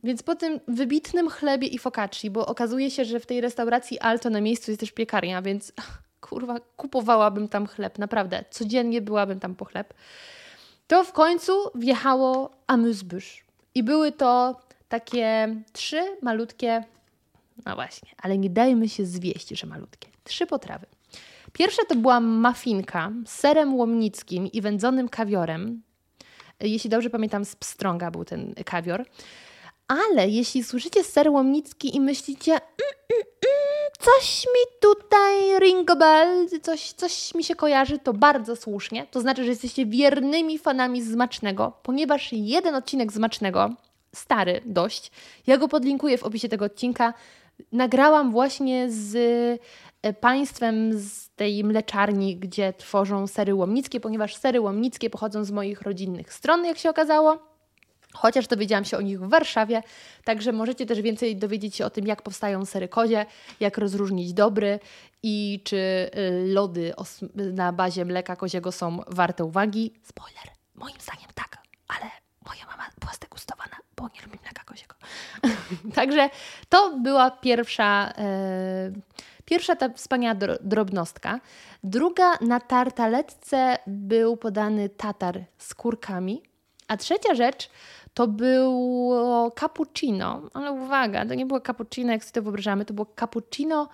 Więc 0.04 0.22
po 0.22 0.34
tym 0.34 0.60
wybitnym 0.68 1.30
chlebie 1.30 1.68
i 1.68 1.78
focacci, 1.78 2.30
bo 2.30 2.46
okazuje 2.46 2.90
się, 2.90 3.04
że 3.04 3.20
w 3.20 3.26
tej 3.26 3.40
restauracji 3.40 4.00
Alto 4.00 4.30
na 4.30 4.40
miejscu 4.40 4.70
jest 4.70 4.80
też 4.80 4.92
piekarnia, 4.92 5.42
więc 5.42 5.72
kurwa, 6.20 6.60
kupowałabym 6.76 7.48
tam 7.48 7.66
chleb, 7.66 7.98
naprawdę. 7.98 8.44
Codziennie 8.50 9.00
byłabym 9.00 9.40
tam 9.40 9.54
po 9.54 9.64
chleb. 9.64 9.94
To 10.86 11.04
w 11.04 11.12
końcu 11.12 11.52
wjechało 11.74 12.50
amuse-bouche. 12.66 13.42
I 13.74 13.82
były 13.82 14.12
to 14.12 14.60
takie 14.88 15.56
trzy 15.72 16.16
malutkie, 16.22 16.84
no 17.66 17.74
właśnie, 17.74 18.08
ale 18.18 18.38
nie 18.38 18.50
dajmy 18.50 18.88
się 18.88 19.06
zwieść, 19.06 19.48
że 19.48 19.66
malutkie. 19.66 20.08
Trzy 20.24 20.46
potrawy. 20.46 20.86
Pierwsza 21.52 21.82
to 21.88 21.94
była 21.94 22.20
mafinka 22.20 23.12
z 23.26 23.30
serem 23.30 23.74
łomnickim 23.74 24.46
i 24.46 24.60
wędzonym 24.60 25.08
kawiorem. 25.08 25.82
Jeśli 26.60 26.90
dobrze 26.90 27.10
pamiętam, 27.10 27.44
z 27.44 27.56
pstrąga 27.56 28.10
był 28.10 28.24
ten 28.24 28.54
kawior. 28.64 29.04
Ale 29.88 30.28
jeśli 30.28 30.64
słyszycie 30.64 31.04
ser 31.04 31.30
łomnicki 31.30 31.96
i 31.96 32.00
myślicie, 32.00 32.52
mm, 32.52 32.62
mm, 33.12 33.22
mm, 33.22 33.90
coś 34.00 34.46
mi 34.46 34.80
tutaj 34.80 35.58
ring 35.58 35.90
a 35.90 35.96
bell, 35.96 36.48
coś, 36.62 36.92
coś 36.92 37.34
mi 37.34 37.44
się 37.44 37.54
kojarzy, 37.54 37.98
to 37.98 38.12
bardzo 38.12 38.56
słusznie. 38.56 39.06
To 39.10 39.20
znaczy, 39.20 39.44
że 39.44 39.50
jesteście 39.50 39.86
wiernymi 39.86 40.58
fanami 40.58 41.02
Zmacznego, 41.02 41.72
ponieważ 41.82 42.32
jeden 42.32 42.74
odcinek 42.74 43.12
Zmacznego, 43.12 43.70
stary 44.14 44.60
dość, 44.64 45.10
ja 45.46 45.58
go 45.58 45.68
podlinkuję 45.68 46.18
w 46.18 46.22
opisie 46.22 46.48
tego 46.48 46.64
odcinka, 46.64 47.14
nagrałam 47.72 48.32
właśnie 48.32 48.90
z 48.90 49.16
e, 50.02 50.12
państwem 50.12 50.98
z 50.98 51.30
tej 51.30 51.64
mleczarni, 51.64 52.36
gdzie 52.36 52.72
tworzą 52.72 53.26
sery 53.26 53.54
łomnickie, 53.54 54.00
ponieważ 54.00 54.36
sery 54.36 54.60
łomnickie 54.60 55.10
pochodzą 55.10 55.44
z 55.44 55.50
moich 55.50 55.82
rodzinnych 55.82 56.32
stron, 56.32 56.64
jak 56.64 56.78
się 56.78 56.90
okazało 56.90 57.53
chociaż 58.14 58.46
dowiedziałam 58.46 58.84
się 58.84 58.96
o 58.96 59.00
nich 59.00 59.20
w 59.20 59.28
Warszawie, 59.28 59.82
także 60.24 60.52
możecie 60.52 60.86
też 60.86 61.00
więcej 61.00 61.36
dowiedzieć 61.36 61.76
się 61.76 61.86
o 61.86 61.90
tym, 61.90 62.06
jak 62.06 62.22
powstają 62.22 62.64
sery 62.64 62.88
kozie, 62.88 63.26
jak 63.60 63.78
rozróżnić 63.78 64.32
dobry 64.32 64.80
i 65.22 65.60
czy 65.64 65.76
y, 65.76 66.10
lody 66.46 66.94
na 67.34 67.72
bazie 67.72 68.04
mleka 68.04 68.36
koziego 68.36 68.72
są 68.72 69.00
warte 69.06 69.44
uwagi. 69.44 69.94
Spoiler, 70.02 70.44
moim 70.74 70.96
zdaniem 71.00 71.28
tak, 71.34 71.58
ale 71.88 72.10
moja 72.46 72.66
mama 72.66 72.84
była 73.00 73.12
zdegustowana, 73.12 73.76
bo 73.96 74.04
nie 74.04 74.22
lubi 74.24 74.38
mleka 74.42 74.64
koziego. 74.64 74.94
także 75.96 76.30
to 76.68 76.98
była 76.98 77.30
pierwsza... 77.30 78.12
Yy, 78.18 79.24
Pierwsza 79.44 79.76
ta 79.76 79.88
wspaniała 79.88 80.34
drobnostka. 80.60 81.40
Druga 81.84 82.32
na 82.40 82.60
tartaletce 82.60 83.78
był 83.86 84.36
podany 84.36 84.88
tatar 84.88 85.44
z 85.58 85.74
kurkami. 85.74 86.42
A 86.88 86.96
trzecia 86.96 87.34
rzecz 87.34 87.70
to 88.14 88.28
było 88.28 89.50
cappuccino, 89.50 90.42
ale 90.54 90.72
uwaga, 90.72 91.26
to 91.26 91.34
nie 91.34 91.46
było 91.46 91.60
cappuccino, 91.60 92.12
jak 92.12 92.24
sobie 92.24 92.32
to 92.32 92.42
wyobrażamy, 92.42 92.84
to 92.84 92.94
było 92.94 93.06
cappuccino, 93.20 93.88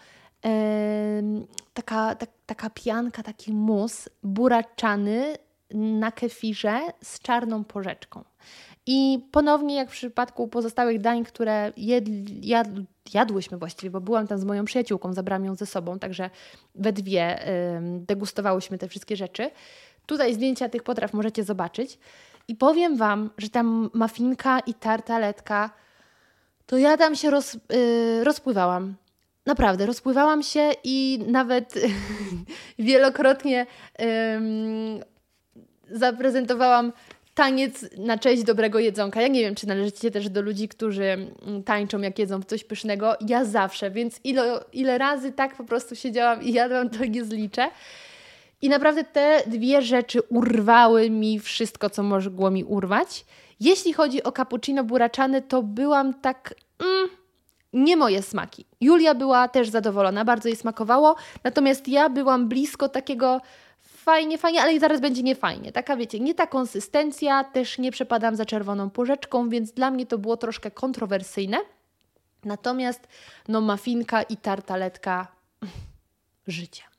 e, 0.44 1.22
taka, 1.74 2.14
tak, 2.14 2.30
taka 2.46 2.70
pianka, 2.70 3.22
taki 3.22 3.52
mus 3.52 4.09
buraczany 4.22 5.37
na 5.74 6.12
kefirze 6.12 6.80
z 7.02 7.20
czarną 7.20 7.64
porzeczką. 7.64 8.24
I 8.87 9.28
ponownie, 9.33 9.74
jak 9.74 9.88
w 9.88 9.92
przypadku 9.92 10.48
pozostałych 10.48 11.00
dań, 11.00 11.24
które 11.24 11.72
jed, 11.76 12.04
jad, 12.44 12.68
jadłyśmy 13.14 13.59
właściwie, 13.59 13.90
bo 13.90 14.00
byłam 14.00 14.26
tam 14.26 14.38
z 14.38 14.44
moją 14.44 14.64
przyjaciółką, 14.64 15.12
zabrałam 15.12 15.44
ją 15.44 15.54
ze 15.54 15.66
sobą, 15.66 15.98
także 15.98 16.30
we 16.74 16.92
dwie 16.92 17.48
y, 17.48 17.80
degustowałyśmy 17.80 18.78
te 18.78 18.88
wszystkie 18.88 19.16
rzeczy. 19.16 19.50
Tutaj 20.06 20.35
zdjęcia 20.35 20.68
tych 20.68 20.83
potraw 20.83 21.12
możecie 21.12 21.44
zobaczyć. 21.44 21.98
I 22.48 22.55
powiem 22.55 22.96
Wam, 22.96 23.31
że 23.38 23.48
tam 23.48 23.90
mafinka 23.94 24.61
i 24.61 24.74
tartaletka, 24.74 25.70
to 26.66 26.79
ja 26.79 26.96
tam 26.96 27.16
się 27.16 27.31
roz, 27.31 27.55
yy, 27.55 28.24
rozpływałam. 28.24 28.94
Naprawdę, 29.46 29.87
rozpływałam 29.87 30.42
się 30.42 30.70
i 30.85 31.24
nawet 31.26 31.74
wielokrotnie 32.79 33.66
yy, 33.98 34.07
zaprezentowałam 35.90 36.92
taniec 37.35 37.87
na 37.98 38.18
cześć 38.18 38.42
dobrego 38.42 38.79
jedzonka. 38.79 39.22
Ja 39.22 39.29
nie 39.29 39.40
wiem, 39.40 39.55
czy 39.55 39.68
należycie 39.68 40.11
też 40.11 40.29
do 40.29 40.42
ludzi, 40.42 40.68
którzy 40.68 41.05
mm, 41.05 41.62
tańczą, 41.62 42.00
jak 42.00 42.18
jedzą 42.18 42.42
coś 42.42 42.64
pysznego. 42.64 43.16
Ja 43.29 43.44
zawsze, 43.44 43.90
więc 43.90 44.20
ile, 44.24 44.61
ile 44.72 44.98
razy 44.98 45.33
tak 45.33 45.57
po 45.57 45.64
prostu 45.64 45.96
siedziałam 45.96 46.42
i 46.42 46.53
jadłam, 46.53 46.90
to 46.90 47.05
nie 47.05 47.24
zliczę. 47.24 47.70
I 48.62 48.68
naprawdę 48.68 49.05
te 49.05 49.42
dwie 49.46 49.83
rzeczy 49.83 50.23
urwały 50.23 51.11
mi 51.11 51.40
wszystko, 51.40 51.90
co 51.90 52.03
mogło 52.03 52.51
mi 52.51 52.64
urwać. 52.64 53.25
Jeśli 53.61 53.92
chodzi 53.92 54.23
o 54.23 54.33
cappuccino 54.33 54.85
buraczane, 54.85 55.42
to 55.42 55.62
byłam 55.62 56.14
tak. 56.14 56.55
Mm, 56.79 57.09
nie 57.73 57.96
moje 57.96 58.23
smaki. 58.23 58.64
Julia 58.81 59.14
była 59.14 59.49
też 59.49 59.68
zadowolona, 59.68 60.25
bardzo 60.25 60.49
jej 60.49 60.57
smakowało, 60.57 61.16
natomiast 61.44 61.88
ja 61.88 62.09
byłam 62.09 62.49
blisko 62.49 62.88
takiego 62.88 63.40
fajnie, 63.81 64.38
fajnie, 64.38 64.62
ale 64.62 64.75
i 64.75 64.81
zaraz 64.81 65.01
będzie 65.01 65.23
niefajnie. 65.23 65.73
Taka 65.73 65.96
wiecie, 65.96 66.20
nie 66.20 66.35
ta 66.35 66.46
konsystencja, 66.46 67.44
też 67.44 67.79
nie 67.79 67.92
przepadam 67.92 68.37
za 68.37 68.46
czerwoną 68.46 68.90
porzeczką, 68.90 69.49
więc 69.49 69.73
dla 69.73 69.90
mnie 69.90 70.07
to 70.07 70.18
było 70.18 70.37
troszkę 70.37 70.70
kontrowersyjne. 70.70 71.59
Natomiast 72.44 73.09
no 73.49 73.61
mafinka 73.61 74.23
i 74.23 74.37
tartaletka 74.37 75.27
życie. 76.46 76.89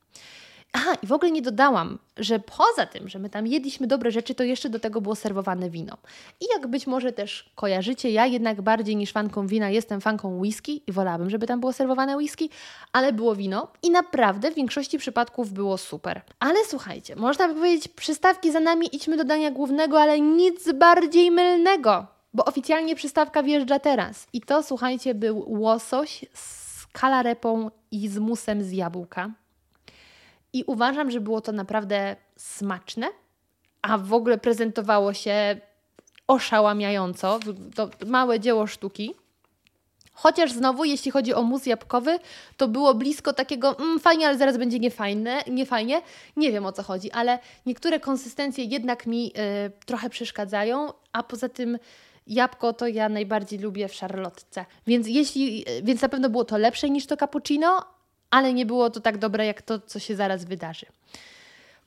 Aha, 0.73 0.95
i 1.03 1.07
w 1.07 1.12
ogóle 1.12 1.31
nie 1.31 1.41
dodałam, 1.41 1.97
że 2.17 2.39
poza 2.39 2.86
tym, 2.86 3.10
że 3.10 3.19
my 3.19 3.29
tam 3.29 3.47
jedliśmy 3.47 3.88
dobre 3.88 4.12
rzeczy, 4.12 4.36
to 4.36 4.43
jeszcze 4.43 4.69
do 4.69 4.79
tego 4.79 5.01
było 5.01 5.15
serwowane 5.15 5.69
wino. 5.69 5.97
I 6.39 6.45
jak 6.53 6.67
być 6.67 6.88
może 6.88 7.12
też 7.12 7.51
kojarzycie, 7.55 8.12
ja 8.12 8.25
jednak 8.25 8.62
bardziej 8.62 8.95
niż 8.95 9.12
fanką 9.12 9.47
wina 9.47 9.69
jestem 9.69 10.01
fanką 10.01 10.39
whisky 10.39 10.84
i 10.88 10.91
wolałabym, 10.91 11.29
żeby 11.29 11.47
tam 11.47 11.60
było 11.60 11.73
serwowane 11.73 12.17
whisky, 12.17 12.49
ale 12.93 13.13
było 13.13 13.36
wino 13.36 13.67
i 13.84 13.91
naprawdę 13.91 14.51
w 14.51 14.55
większości 14.55 14.97
przypadków 14.97 15.53
było 15.53 15.77
super. 15.77 16.21
Ale 16.39 16.60
słuchajcie, 16.67 17.15
można 17.15 17.47
by 17.47 17.53
powiedzieć, 17.53 17.88
przystawki 17.88 18.51
za 18.51 18.60
nami, 18.60 18.95
idźmy 18.95 19.17
do 19.17 19.23
dania 19.23 19.51
głównego, 19.51 20.01
ale 20.01 20.19
nic 20.19 20.71
bardziej 20.73 21.31
mylnego, 21.31 22.07
bo 22.34 22.45
oficjalnie 22.45 22.95
przystawka 22.95 23.43
wjeżdża 23.43 23.79
teraz. 23.79 24.27
I 24.34 24.41
to, 24.41 24.63
słuchajcie, 24.63 25.15
był 25.15 25.43
łosoś 25.47 26.25
z 26.34 26.88
kalarepą 26.91 27.71
i 27.91 28.07
z 28.07 28.17
musem 28.17 28.63
z 28.63 28.71
jabłka. 28.71 29.31
I 30.53 30.63
uważam, 30.67 31.11
że 31.11 31.19
było 31.21 31.41
to 31.41 31.51
naprawdę 31.51 32.15
smaczne, 32.37 33.07
a 33.81 33.97
w 33.97 34.13
ogóle 34.13 34.37
prezentowało 34.37 35.13
się 35.13 35.57
oszałamiająco. 36.27 37.39
To 37.75 37.89
małe 38.05 38.39
dzieło 38.39 38.67
sztuki. 38.67 39.15
Chociaż 40.13 40.51
znowu, 40.51 40.85
jeśli 40.85 41.11
chodzi 41.11 41.33
o 41.33 41.43
mus 41.43 41.65
jabłkowy, 41.65 42.19
to 42.57 42.67
było 42.67 42.93
blisko 42.93 43.33
takiego 43.33 43.79
mm, 43.79 43.99
fajnie, 43.99 44.27
ale 44.27 44.37
zaraz 44.37 44.57
będzie 44.57 44.79
niefajne, 44.79 45.43
niefajnie. 45.47 46.01
Nie 46.37 46.51
wiem 46.51 46.65
o 46.65 46.71
co 46.71 46.83
chodzi, 46.83 47.11
ale 47.11 47.39
niektóre 47.65 47.99
konsystencje 47.99 48.63
jednak 48.63 49.07
mi 49.07 49.27
y, 49.27 49.31
trochę 49.85 50.09
przeszkadzają, 50.09 50.93
a 51.11 51.23
poza 51.23 51.49
tym 51.49 51.77
jabłko 52.27 52.73
to 52.73 52.87
ja 52.87 53.09
najbardziej 53.09 53.59
lubię 53.59 53.87
w 53.87 53.93
szarlotce. 53.93 54.65
Więc, 54.87 55.07
jeśli, 55.07 55.69
y, 55.69 55.81
więc 55.83 56.01
na 56.01 56.09
pewno 56.09 56.29
było 56.29 56.45
to 56.45 56.57
lepsze 56.57 56.89
niż 56.89 57.05
to 57.05 57.17
cappuccino, 57.17 57.85
ale 58.31 58.53
nie 58.53 58.65
było 58.65 58.89
to 58.89 58.99
tak 58.99 59.17
dobre 59.17 59.45
jak 59.45 59.61
to, 59.61 59.79
co 59.79 59.99
się 59.99 60.15
zaraz 60.15 60.45
wydarzy. 60.45 60.85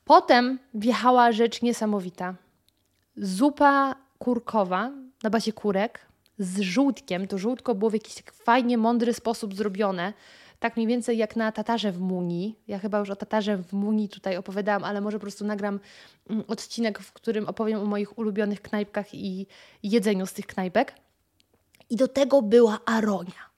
Potem 0.05 0.59
wjechała 0.75 1.33
rzecz 1.33 1.63
niesamowita. 1.63 2.35
Zupa 3.17 3.95
kurkowa 4.19 4.91
na 5.23 5.31
bazie 5.31 5.53
kurek 5.53 6.07
z 6.39 6.61
żółtkiem. 6.61 7.27
To 7.27 7.39
żółtko 7.39 7.75
było 7.75 7.91
w 7.91 7.95
jakiś 7.95 8.15
tak 8.15 8.33
fajnie 8.33 8.79
mądry 8.79 9.15
sposób 9.15 9.55
zrobione. 9.55 10.13
tak 10.59 10.77
mniej 10.77 10.87
więcej 10.87 11.19
jak 11.19 11.37
na 11.37 11.53
tatarze 11.53 11.93
w 11.93 12.01
Muni. 12.01 12.57
Ja 12.69 12.79
chyba 12.79 12.99
już 12.99 13.11
o 13.11 13.17
tatarze 13.17 13.57
w 13.57 13.73
Muni 13.73 14.09
tutaj 14.09 14.37
opowiadałam, 14.37 14.85
ale 14.85 15.01
może 15.01 15.19
po 15.19 15.23
prostu 15.23 15.45
nagram 15.45 15.81
mm, 16.31 16.45
odcinek, 16.49 16.99
w 16.99 17.13
którym 17.13 17.49
opowiem 17.49 17.81
o 17.81 17.85
moich 17.85 18.19
ulubionych 18.19 18.63
knajpkach 18.63 19.15
i 19.15 19.47
jedzeniu 19.83 20.27
z 20.27 20.33
tych 20.33 20.47
knajpek. 20.47 20.95
I 21.91 21.97
do 21.97 22.09
tego 22.09 22.43
była 22.43 22.79
aronia. 22.87 23.54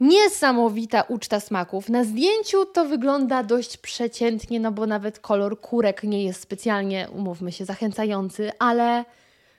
Niesamowita 0.00 1.02
uczta 1.02 1.40
smaków. 1.40 1.88
Na 1.88 2.04
zdjęciu 2.04 2.64
to 2.64 2.84
wygląda 2.84 3.42
dość 3.42 3.76
przeciętnie, 3.76 4.60
no 4.60 4.72
bo 4.72 4.86
nawet 4.86 5.18
kolor 5.18 5.60
kurek 5.60 6.02
nie 6.02 6.24
jest 6.24 6.40
specjalnie, 6.40 7.08
umówmy 7.12 7.52
się, 7.52 7.64
zachęcający, 7.64 8.52
ale 8.58 9.04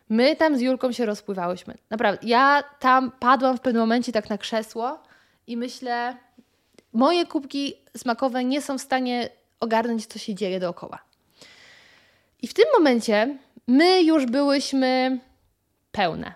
my 0.10 0.36
tam 0.36 0.58
z 0.58 0.62
Julką 0.62 0.92
się 0.92 1.06
rozpływałyśmy. 1.06 1.78
Naprawdę, 1.90 2.28
ja 2.28 2.64
tam 2.80 3.12
padłam 3.20 3.58
w 3.58 3.62
pewnym 3.62 3.82
momencie 3.82 4.12
tak 4.12 4.30
na 4.30 4.38
krzesło 4.38 5.00
i 5.48 5.58
myślę, 5.58 6.18
moje 6.94 7.26
kubki 7.26 7.76
smakowe 7.98 8.44
nie 8.44 8.62
są 8.62 8.78
w 8.78 8.82
stanie 8.82 9.30
ogarnąć, 9.60 10.06
co 10.06 10.20
się 10.20 10.36
dzieje 10.36 10.60
dookoła. 10.60 11.00
I 12.42 12.48
w 12.48 12.54
tym 12.54 12.66
momencie 12.78 13.38
my 13.68 14.04
już 14.04 14.26
byłyśmy 14.26 15.20
pełne. 15.92 16.34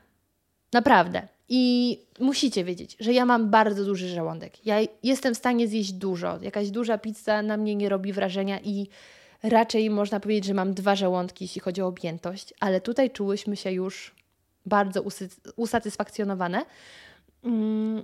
Naprawdę. 0.74 1.28
I 1.54 1.98
musicie 2.20 2.64
wiedzieć, 2.64 2.98
że 3.00 3.14
ja 3.14 3.26
mam 3.26 3.50
bardzo 3.50 3.86
duży 3.86 4.10
żołądek. 4.10 4.66
Ja 4.66 4.76
jestem 5.04 5.36
w 5.36 5.38
stanie 5.38 5.68
zjeść 5.68 5.92
dużo. 5.94 6.40
Jakaś 6.42 6.70
duża 6.70 6.98
pizza 6.98 7.42
na 7.42 7.58
mnie 7.58 7.76
nie 7.76 7.90
robi 7.90 8.14
wrażenia 8.14 8.60
i 8.60 8.88
raczej 9.44 9.90
można 9.90 10.20
powiedzieć, 10.20 10.46
że 10.46 10.54
mam 10.54 10.74
dwa 10.74 10.96
żołądki, 10.96 11.44
jeśli 11.46 11.62
chodzi 11.62 11.82
o 11.82 11.88
objętość, 11.88 12.54
ale 12.60 12.82
tutaj 12.82 13.10
czułyśmy 13.10 13.56
się 13.56 13.72
już 13.72 14.16
bardzo 14.66 15.04
usatysfakcjonowane. 15.56 16.66
Mm, 17.44 18.04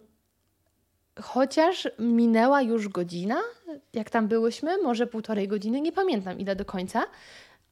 chociaż 1.22 1.88
minęła 2.00 2.62
już 2.62 2.88
godzina, 2.88 3.38
jak 3.94 4.10
tam 4.10 4.28
byłyśmy, 4.28 4.78
może 4.84 5.08
półtorej 5.08 5.48
godziny, 5.48 5.82
nie 5.82 5.92
pamiętam 5.92 6.40
ile 6.40 6.56
do 6.56 6.66
końca, 6.66 7.04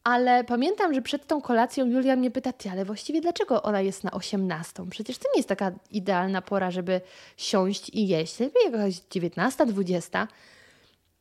ale 0.06 0.44
pamiętam, 0.44 0.94
że 0.94 1.02
przed 1.02 1.28
tą 1.28 1.42
kolacją 1.42 1.86
Julia 1.86 2.16
mnie 2.16 2.32
pyta, 2.32 2.54
ty, 2.54 2.70
ale 2.70 2.86
właściwie 2.86 3.22
dlaczego 3.22 3.64
ona 3.64 3.82
jest 3.82 4.04
na 4.04 4.12
18? 4.12 4.84
Przecież 4.90 5.18
to 5.18 5.30
nie 5.34 5.40
jest 5.40 5.50
taka 5.50 5.72
idealna 5.92 6.42
pora, 6.42 6.72
żeby 6.72 7.02
siąść 7.38 7.90
i 7.90 8.08
jeść. 8.08 8.40
Lepiej 8.40 8.62
jakaś 8.66 8.96
19, 9.12 9.66
20. 9.66 10.28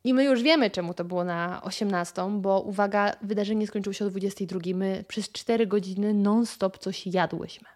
I 0.05 0.15
my 0.15 0.25
już 0.25 0.43
wiemy, 0.43 0.71
czemu 0.71 0.95
to 0.95 1.05
było 1.05 1.25
na 1.25 1.63
18, 1.63 2.23
bo 2.31 2.61
uwaga, 2.61 3.17
wydarzenie 3.23 3.67
skończyło 3.67 3.95
się 3.95 4.05
o 4.07 4.11
22. 4.11 4.61
My 4.75 5.05
przez 5.09 5.33
4 5.33 5.67
godziny 5.67 6.15
non-stop 6.15 6.79
coś 6.79 7.07
jadłyśmy. 7.07 7.69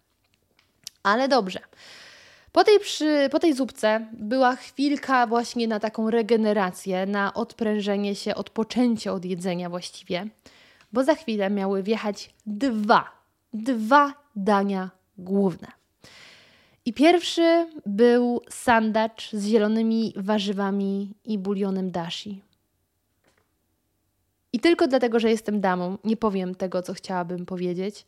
Ale 1.03 1.29
dobrze. 1.29 1.61
Po 2.53 2.65
tej, 2.65 2.81
przy, 2.81 3.29
po 3.31 3.39
tej 3.39 3.55
zupce 3.55 4.07
była 4.13 4.57
chwilka 4.57 5.27
właśnie 5.27 5.69
na 5.69 5.81
taką 5.81 6.11
regenerację, 6.11 7.07
na 7.07 7.35
odprężenie 7.35 8.15
się, 8.15 8.35
odpoczęcie 8.35 9.13
od 9.13 9.25
jedzenia 9.25 9.71
właściwie 9.71 10.29
bo 10.93 11.05
za 11.05 11.15
chwilę 11.15 11.51
miały 11.51 11.83
wjechać 11.83 12.35
dwa, 12.47 13.11
dwa 13.53 14.15
dania 14.37 14.91
główne. 15.19 15.69
I 16.85 16.93
pierwszy 16.93 17.67
był 17.87 18.41
sandacz 18.51 19.33
z 19.33 19.47
zielonymi 19.47 20.15
warzywami 20.17 21.15
i 21.25 21.39
bulionem 21.39 21.91
dashi. 21.91 22.43
I 24.53 24.61
tylko 24.61 24.89
dlatego, 24.89 25.21
że 25.21 25.31
jestem 25.31 25.61
damą, 25.61 25.99
nie 26.05 26.17
powiem 26.17 26.55
tego, 26.55 26.83
co 26.83 26.95
chciałabym 26.95 27.47
powiedzieć, 27.47 28.07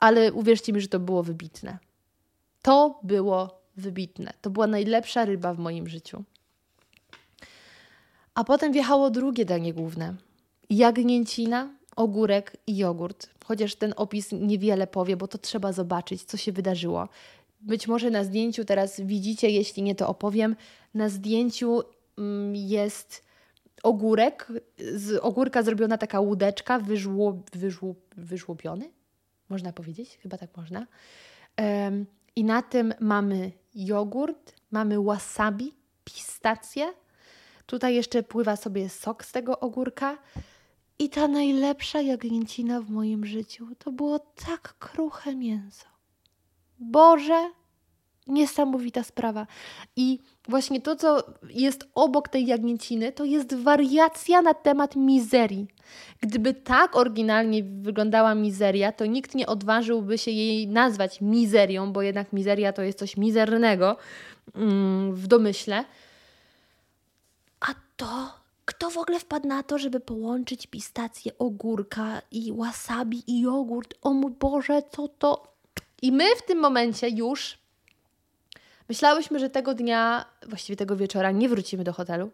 ale 0.00 0.32
uwierzcie 0.32 0.72
mi, 0.72 0.80
że 0.80 0.88
to 0.88 1.00
było 1.00 1.22
wybitne. 1.22 1.78
To 2.62 3.00
było 3.02 3.60
wybitne. 3.76 4.32
To 4.40 4.50
była 4.50 4.66
najlepsza 4.66 5.24
ryba 5.24 5.54
w 5.54 5.58
moim 5.58 5.88
życiu. 5.88 6.24
A 8.34 8.44
potem 8.44 8.72
wjechało 8.72 9.10
drugie 9.10 9.44
danie 9.44 9.74
główne. 9.74 10.14
Jagnięcina 10.70 11.68
ogórek 11.98 12.56
i 12.66 12.76
jogurt. 12.76 13.30
Chociaż 13.44 13.74
ten 13.74 13.92
opis 13.96 14.32
niewiele 14.32 14.86
powie, 14.86 15.16
bo 15.16 15.28
to 15.28 15.38
trzeba 15.38 15.72
zobaczyć, 15.72 16.24
co 16.24 16.36
się 16.36 16.52
wydarzyło. 16.52 17.08
Być 17.60 17.88
może 17.88 18.10
na 18.10 18.24
zdjęciu 18.24 18.64
teraz 18.64 19.00
widzicie, 19.00 19.50
jeśli 19.50 19.82
nie 19.82 19.94
to 19.94 20.08
opowiem. 20.08 20.56
Na 20.94 21.08
zdjęciu 21.08 21.82
mm, 22.18 22.56
jest 22.56 23.24
ogórek, 23.82 24.52
z 24.94 25.18
ogórka 25.22 25.62
zrobiona 25.62 25.98
taka 25.98 26.20
łódeczka, 26.20 26.78
wyżło, 26.78 27.38
wyżło, 27.52 27.94
wyżłobiony, 28.16 28.90
można 29.48 29.72
powiedzieć, 29.72 30.18
chyba 30.22 30.38
tak 30.38 30.56
można. 30.56 30.86
Um, 31.58 32.06
I 32.36 32.44
na 32.44 32.62
tym 32.62 32.94
mamy 33.00 33.52
jogurt, 33.74 34.54
mamy 34.70 35.02
wasabi, 35.02 35.74
pistacje. 36.04 36.92
Tutaj 37.66 37.94
jeszcze 37.94 38.22
pływa 38.22 38.56
sobie 38.56 38.88
sok 38.88 39.24
z 39.24 39.32
tego 39.32 39.60
ogórka. 39.60 40.18
I 40.98 41.08
ta 41.10 41.28
najlepsza 41.28 42.00
jagnięcina 42.00 42.80
w 42.80 42.90
moim 42.90 43.26
życiu 43.26 43.66
to 43.78 43.92
było 43.92 44.18
tak 44.18 44.74
kruche 44.78 45.34
mięso. 45.34 45.86
Boże, 46.78 47.50
niesamowita 48.28 49.04
sprawa. 49.04 49.46
I 49.96 50.18
właśnie 50.48 50.80
to, 50.80 50.96
co 50.96 51.22
jest 51.50 51.88
obok 51.94 52.28
tej 52.28 52.46
jagnięciny, 52.46 53.12
to 53.12 53.24
jest 53.24 53.54
wariacja 53.54 54.42
na 54.42 54.54
temat 54.54 54.96
mizerii. 54.96 55.66
Gdyby 56.20 56.54
tak 56.54 56.96
oryginalnie 56.96 57.62
wyglądała 57.64 58.34
mizeria, 58.34 58.92
to 58.92 59.06
nikt 59.06 59.34
nie 59.34 59.46
odważyłby 59.46 60.18
się 60.18 60.30
jej 60.30 60.68
nazwać 60.68 61.20
mizerią, 61.20 61.92
bo 61.92 62.02
jednak 62.02 62.32
mizeria 62.32 62.72
to 62.72 62.82
jest 62.82 62.98
coś 62.98 63.16
mizernego 63.16 63.96
mm, 64.54 65.14
w 65.14 65.26
domyśle. 65.26 65.84
A 67.60 67.66
to 67.96 68.37
kto 68.68 68.90
w 68.90 68.98
ogóle 68.98 69.20
wpadł 69.20 69.48
na 69.48 69.62
to, 69.62 69.78
żeby 69.78 70.00
połączyć 70.00 70.66
pistację, 70.66 71.32
ogórka 71.38 72.22
i 72.30 72.52
wasabi 72.52 73.22
i 73.26 73.40
jogurt? 73.40 73.94
O 74.02 74.12
mój 74.12 74.32
Boże, 74.32 74.82
co 74.90 75.08
to? 75.08 75.54
I 76.02 76.12
my 76.12 76.36
w 76.36 76.42
tym 76.42 76.58
momencie 76.58 77.08
już 77.08 77.58
myślałyśmy, 78.88 79.38
że 79.38 79.50
tego 79.50 79.74
dnia, 79.74 80.24
właściwie 80.48 80.76
tego 80.76 80.96
wieczora, 80.96 81.30
nie 81.30 81.48
wrócimy 81.48 81.84
do 81.84 81.92
hotelu. 81.92 82.30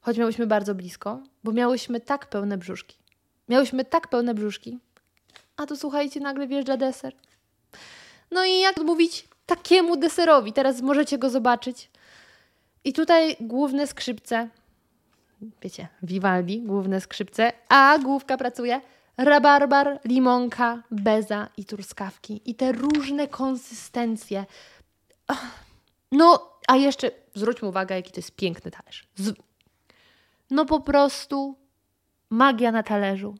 Choć 0.00 0.18
miałyśmy 0.18 0.46
bardzo 0.46 0.74
blisko, 0.74 1.22
bo 1.44 1.52
miałyśmy 1.52 2.00
tak 2.00 2.26
pełne 2.26 2.58
brzuszki. 2.58 2.96
Miałyśmy 3.48 3.84
tak 3.84 4.08
pełne 4.08 4.34
brzuszki. 4.34 4.78
A 5.56 5.66
tu 5.66 5.76
słuchajcie, 5.76 6.20
nagle 6.20 6.46
wjeżdża 6.46 6.76
deser. 6.76 7.14
No 8.30 8.44
i 8.44 8.60
jak 8.60 8.80
mówić 8.80 9.28
takiemu 9.46 9.96
deserowi? 9.96 10.52
Teraz 10.52 10.80
możecie 10.80 11.18
go 11.18 11.30
zobaczyć. 11.30 11.90
I 12.84 12.92
tutaj 12.92 13.36
główne 13.40 13.86
skrzypce 13.86 14.48
wiecie, 15.62 15.88
Vivaldi, 16.02 16.62
główne 16.62 17.00
skrzypce, 17.00 17.52
a 17.68 17.98
główka 17.98 18.36
pracuje 18.36 18.80
rabarbar, 19.16 20.00
limonka, 20.04 20.82
beza 20.90 21.48
i 21.56 21.64
truskawki. 21.64 22.40
I 22.44 22.54
te 22.54 22.72
różne 22.72 23.28
konsystencje. 23.28 24.44
No, 26.12 26.50
a 26.68 26.76
jeszcze 26.76 27.10
zwróćmy 27.34 27.68
uwagę, 27.68 27.94
jaki 27.96 28.10
to 28.10 28.18
jest 28.18 28.36
piękny 28.36 28.70
talerz. 28.70 29.06
Z... 29.16 29.34
No 30.50 30.66
po 30.66 30.80
prostu 30.80 31.58
magia 32.30 32.72
na 32.72 32.82
talerzu. 32.82 33.34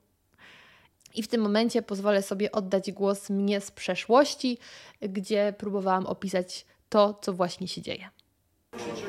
I 1.15 1.23
w 1.23 1.29
tym 1.29 1.41
momencie 1.41 1.83
pozwolę 1.83 2.23
sobie 2.23 2.53
oddać 2.53 2.93
głos 2.93 3.31
mnie 3.31 3.61
z 3.61 3.71
przeszłości, 3.71 4.59
gdzie 5.03 5.55
próbowałam 5.59 6.07
opisać 6.07 6.67
to, 6.89 7.19
co 7.23 7.33
właśnie 7.33 7.69
się 7.69 7.83
dzieje. 7.83 8.11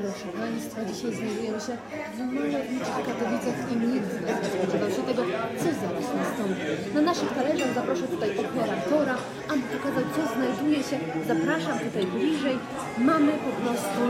Proszę 0.01 0.29
Państwa, 0.43 0.85
dzisiaj 0.85 1.11
znajdujemy 1.15 1.59
się 1.67 1.73
w 2.15 2.19
malowniczych 2.33 3.01
Katowicach 3.07 3.57
i 3.71 3.75
nikt 3.75 4.11
nie 4.27 4.35
spodziewał 4.49 4.89
się 4.95 5.01
tego, 5.09 5.23
co 5.59 5.67
zaraz 5.81 6.07
nastąpi. 6.21 6.61
Na 6.95 7.01
naszych 7.01 7.29
talerzach 7.37 7.73
zaproszę 7.73 8.05
tutaj 8.07 8.29
operatora, 8.37 9.15
aby 9.51 9.61
pokazał, 9.73 10.03
co 10.15 10.21
znajduje 10.35 10.79
się. 10.89 10.97
Zapraszam 11.27 11.79
tutaj 11.79 12.05
bliżej. 12.05 12.57
Mamy 12.97 13.31
po 13.47 13.51
prostu 13.61 14.01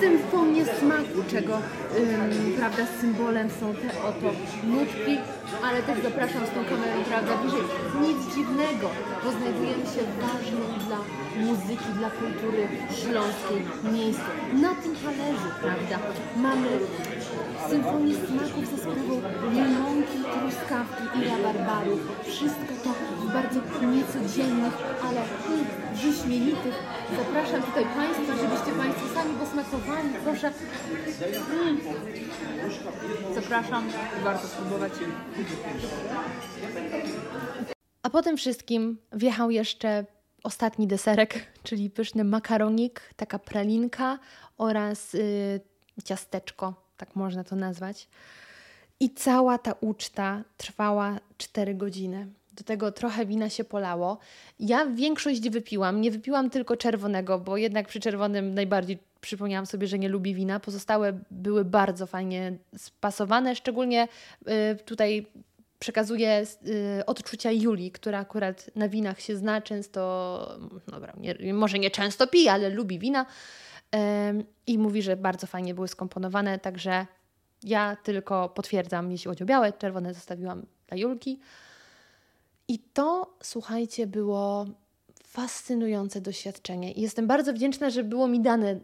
symfonię 0.00 0.64
smaku, 0.64 1.18
czego 1.30 1.54
ym, 1.56 2.52
prawda, 2.58 2.82
symbolem 3.00 3.48
są 3.60 3.74
te 3.74 3.88
oto 4.08 4.28
nutki, 4.72 5.14
ale 5.62 5.82
też 5.82 6.02
zapraszam 6.02 6.46
z 6.46 6.50
tą 6.50 6.64
kamerą 6.64 7.04
prawda, 7.08 7.36
bliżej. 7.36 7.66
Nic 8.00 8.34
dziwnego, 8.34 8.90
bo 9.24 9.30
znajdujemy 9.30 9.86
się 9.94 10.02
w 10.10 10.14
ważnym 10.26 10.62
dla 10.86 10.98
muzyki, 11.46 11.90
dla 11.98 12.10
kultury 12.10 12.68
śląskiej 13.00 13.60
miejscu. 13.92 14.30
Na 14.64 14.74
tym 14.74 14.96
talerzu, 15.04 15.48
prawda, 15.62 15.98
mamy 16.36 16.68
symfonię 17.70 18.14
smaków 18.14 18.66
ze 18.70 18.76
sprawą 18.76 19.14
limonki, 19.52 20.18
truskawki 20.32 21.18
i 21.18 21.28
rabarbaru. 21.28 21.98
Wszystko 22.24 22.72
to 22.84 22.90
w 23.20 23.32
bardzo 23.32 23.60
niecodziennych, 23.86 24.74
ale 25.04 25.22
wyśmienitych. 25.94 26.74
Zapraszam 27.16 27.62
tutaj 27.62 27.84
Państwa, 27.84 28.36
żebyście 28.42 28.72
Państwo 28.82 29.14
sami 29.14 29.34
posmakowali. 29.34 30.08
Proszę. 30.24 30.52
Mm. 31.52 31.78
Zapraszam, 33.34 33.88
warto 34.24 34.48
spróbować. 34.48 34.92
A 38.02 38.10
po 38.10 38.22
tym 38.22 38.36
wszystkim 38.36 38.98
wjechał 39.12 39.50
jeszcze 39.50 40.04
ostatni 40.42 40.86
deserek, 40.86 41.46
czyli 41.62 41.90
pyszny 41.90 42.24
makaronik, 42.24 43.00
taka 43.16 43.38
pralinka 43.38 44.18
oraz 44.58 45.14
y, 45.14 45.60
ciasteczko, 46.04 46.85
tak 46.96 47.16
można 47.16 47.44
to 47.44 47.56
nazwać. 47.56 48.08
I 49.00 49.10
cała 49.10 49.58
ta 49.58 49.74
uczta 49.80 50.44
trwała 50.56 51.18
4 51.38 51.74
godziny. 51.74 52.26
Do 52.52 52.64
tego 52.64 52.92
trochę 52.92 53.26
wina 53.26 53.50
się 53.50 53.64
polało. 53.64 54.18
Ja 54.60 54.86
większość 54.86 55.50
wypiłam. 55.50 56.00
Nie 56.00 56.10
wypiłam 56.10 56.50
tylko 56.50 56.76
czerwonego, 56.76 57.38
bo 57.38 57.56
jednak 57.56 57.88
przy 57.88 58.00
czerwonym 58.00 58.54
najbardziej 58.54 58.98
przypomniałam 59.20 59.66
sobie, 59.66 59.86
że 59.86 59.98
nie 59.98 60.08
lubi 60.08 60.34
wina. 60.34 60.60
Pozostałe 60.60 61.18
były 61.30 61.64
bardzo 61.64 62.06
fajnie 62.06 62.56
spasowane, 62.76 63.56
szczególnie 63.56 64.08
y, 64.48 64.76
tutaj 64.84 65.26
przekazuję 65.78 66.42
y, 66.98 67.06
odczucia 67.06 67.52
Julii, 67.52 67.90
która 67.90 68.18
akurat 68.18 68.70
na 68.76 68.88
winach 68.88 69.20
się 69.20 69.36
zna, 69.36 69.60
często, 69.60 70.58
dobra, 70.88 71.12
nie, 71.16 71.54
może 71.54 71.78
nie 71.78 71.90
często 71.90 72.26
pije, 72.26 72.52
ale 72.52 72.70
lubi 72.70 72.98
wina 72.98 73.26
i 74.66 74.78
mówi, 74.78 75.02
że 75.02 75.16
bardzo 75.16 75.46
fajnie 75.46 75.74
były 75.74 75.88
skomponowane, 75.88 76.58
także 76.58 77.06
ja 77.62 77.96
tylko 77.96 78.48
potwierdzam, 78.48 79.12
jeśli 79.12 79.28
chodzi 79.28 79.42
o 79.42 79.46
białe, 79.46 79.72
czerwone 79.72 80.14
zostawiłam 80.14 80.66
dla 80.86 80.96
Julki. 80.96 81.40
I 82.68 82.78
to, 82.78 83.34
słuchajcie, 83.42 84.06
było 84.06 84.66
fascynujące 85.36 86.20
doświadczenie. 86.20 86.92
I 86.92 87.00
jestem 87.00 87.26
bardzo 87.26 87.52
wdzięczna, 87.52 87.90
że 87.90 88.04
było 88.04 88.28
mi 88.28 88.40
dane 88.40 88.72
y, 88.72 88.78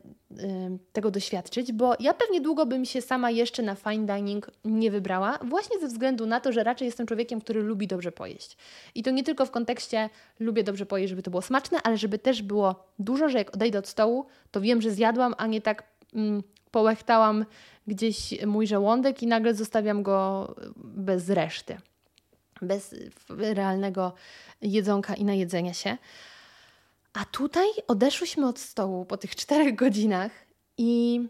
tego 0.92 1.10
doświadczyć, 1.10 1.72
bo 1.72 1.94
ja 2.00 2.14
pewnie 2.14 2.40
długo 2.40 2.66
bym 2.66 2.84
się 2.84 3.00
sama 3.00 3.30
jeszcze 3.30 3.62
na 3.62 3.74
fine 3.74 4.06
dining 4.06 4.50
nie 4.64 4.90
wybrała, 4.90 5.38
właśnie 5.42 5.80
ze 5.80 5.86
względu 5.86 6.26
na 6.26 6.40
to, 6.40 6.52
że 6.52 6.64
raczej 6.64 6.86
jestem 6.86 7.06
człowiekiem, 7.06 7.40
który 7.40 7.62
lubi 7.62 7.86
dobrze 7.86 8.12
pojeść. 8.12 8.56
I 8.94 9.02
to 9.02 9.10
nie 9.10 9.24
tylko 9.24 9.46
w 9.46 9.50
kontekście 9.50 10.10
lubię 10.40 10.64
dobrze 10.64 10.86
pojeść, 10.86 11.10
żeby 11.10 11.22
to 11.22 11.30
było 11.30 11.42
smaczne, 11.42 11.78
ale 11.82 11.98
żeby 11.98 12.18
też 12.18 12.42
było 12.42 12.84
dużo, 12.98 13.28
że 13.28 13.38
jak 13.38 13.54
odejdę 13.54 13.78
od 13.78 13.88
stołu, 13.88 14.26
to 14.50 14.60
wiem, 14.60 14.82
że 14.82 14.90
zjadłam, 14.90 15.34
a 15.38 15.46
nie 15.46 15.60
tak 15.60 15.84
mm, 16.14 16.42
połechtałam 16.70 17.44
gdzieś 17.86 18.44
mój 18.46 18.66
żołądek 18.66 19.22
i 19.22 19.26
nagle 19.26 19.54
zostawiam 19.54 20.02
go 20.02 20.54
bez 20.76 21.30
reszty 21.30 21.76
bez 22.62 22.94
realnego 23.38 24.12
jedzonka 24.62 25.14
i 25.14 25.24
najedzenia 25.24 25.74
się. 25.74 25.96
A 27.12 27.24
tutaj 27.24 27.66
odeszłyśmy 27.88 28.46
od 28.46 28.58
stołu 28.58 29.04
po 29.04 29.16
tych 29.16 29.36
czterech 29.36 29.74
godzinach 29.74 30.32
i 30.78 31.20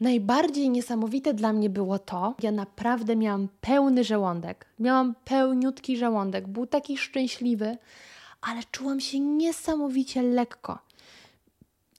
najbardziej 0.00 0.70
niesamowite 0.70 1.34
dla 1.34 1.52
mnie 1.52 1.70
było 1.70 1.98
to, 1.98 2.34
ja 2.42 2.52
naprawdę 2.52 3.16
miałam 3.16 3.48
pełny 3.60 4.04
żołądek. 4.04 4.66
Miałam 4.78 5.14
pełniutki 5.24 5.96
żołądek, 5.96 6.48
był 6.48 6.66
taki 6.66 6.98
szczęśliwy, 6.98 7.76
ale 8.40 8.60
czułam 8.72 9.00
się 9.00 9.20
niesamowicie 9.20 10.22
lekko. 10.22 10.78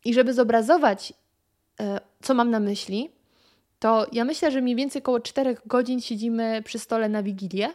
I 0.06 0.14
żeby 0.14 0.34
zobrazować, 0.34 1.14
e, 1.80 2.00
co 2.22 2.34
mam 2.34 2.50
na 2.50 2.60
myśli, 2.60 3.10
to 3.80 4.08
ja 4.12 4.26
myślę, 4.26 4.52
że 4.52 4.62
mniej 4.62 4.76
więcej 4.76 5.02
około 5.02 5.20
4 5.20 5.58
godzin 5.66 6.02
siedzimy 6.02 6.62
przy 6.66 6.80
stole 6.80 7.10
na 7.10 7.24
Wigilię 7.24 7.70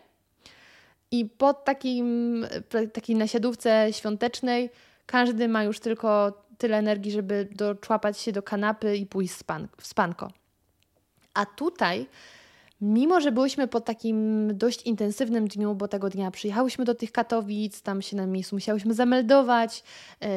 i 1.11 1.25
po 1.25 1.55
takim, 1.55 2.47
takiej 2.93 3.17
nasiadówce 3.17 3.89
świątecznej 3.93 4.71
każdy 5.07 5.49
ma 5.49 5.65
już 5.65 5.81
tylko 5.81 6.33
tyle 6.59 6.77
energii, 6.77 7.13
żeby 7.13 7.49
doczłapać 7.53 8.19
się 8.19 8.33
do 8.33 8.43
kanapy 8.43 8.97
i 8.97 9.07
pójść 9.07 9.35
span 9.35 9.69
w 9.81 9.87
spanko. 9.87 10.31
A 11.35 11.47
tutaj, 11.47 12.07
mimo 12.81 13.21
że 13.21 13.33
byliśmy 13.33 13.69
po 13.69 13.81
takim 13.81 14.49
dość 14.57 14.83
intensywnym 14.83 15.49
dniu, 15.49 15.75
bo 15.75 15.89
tego 15.89 16.11
dnia 16.11 16.31
przyjechałyśmy 16.31 16.85
do 16.85 16.95
tych 16.95 17.13
Katowic, 17.13 17.83
tam 17.83 18.03
się 18.03 18.17
na 18.17 18.27
miejscu 18.27 18.57
musiałyśmy 18.57 18.95
zameldować, 18.95 19.83
yy, 20.21 20.29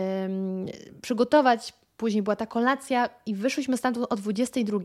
przygotować, 1.01 1.73
później 1.97 2.23
była 2.23 2.35
ta 2.35 2.45
kolacja 2.45 3.09
i 3.25 3.35
wyszłyśmy 3.35 3.77
stamtąd 3.77 4.07
o 4.09 4.15
22, 4.15 4.79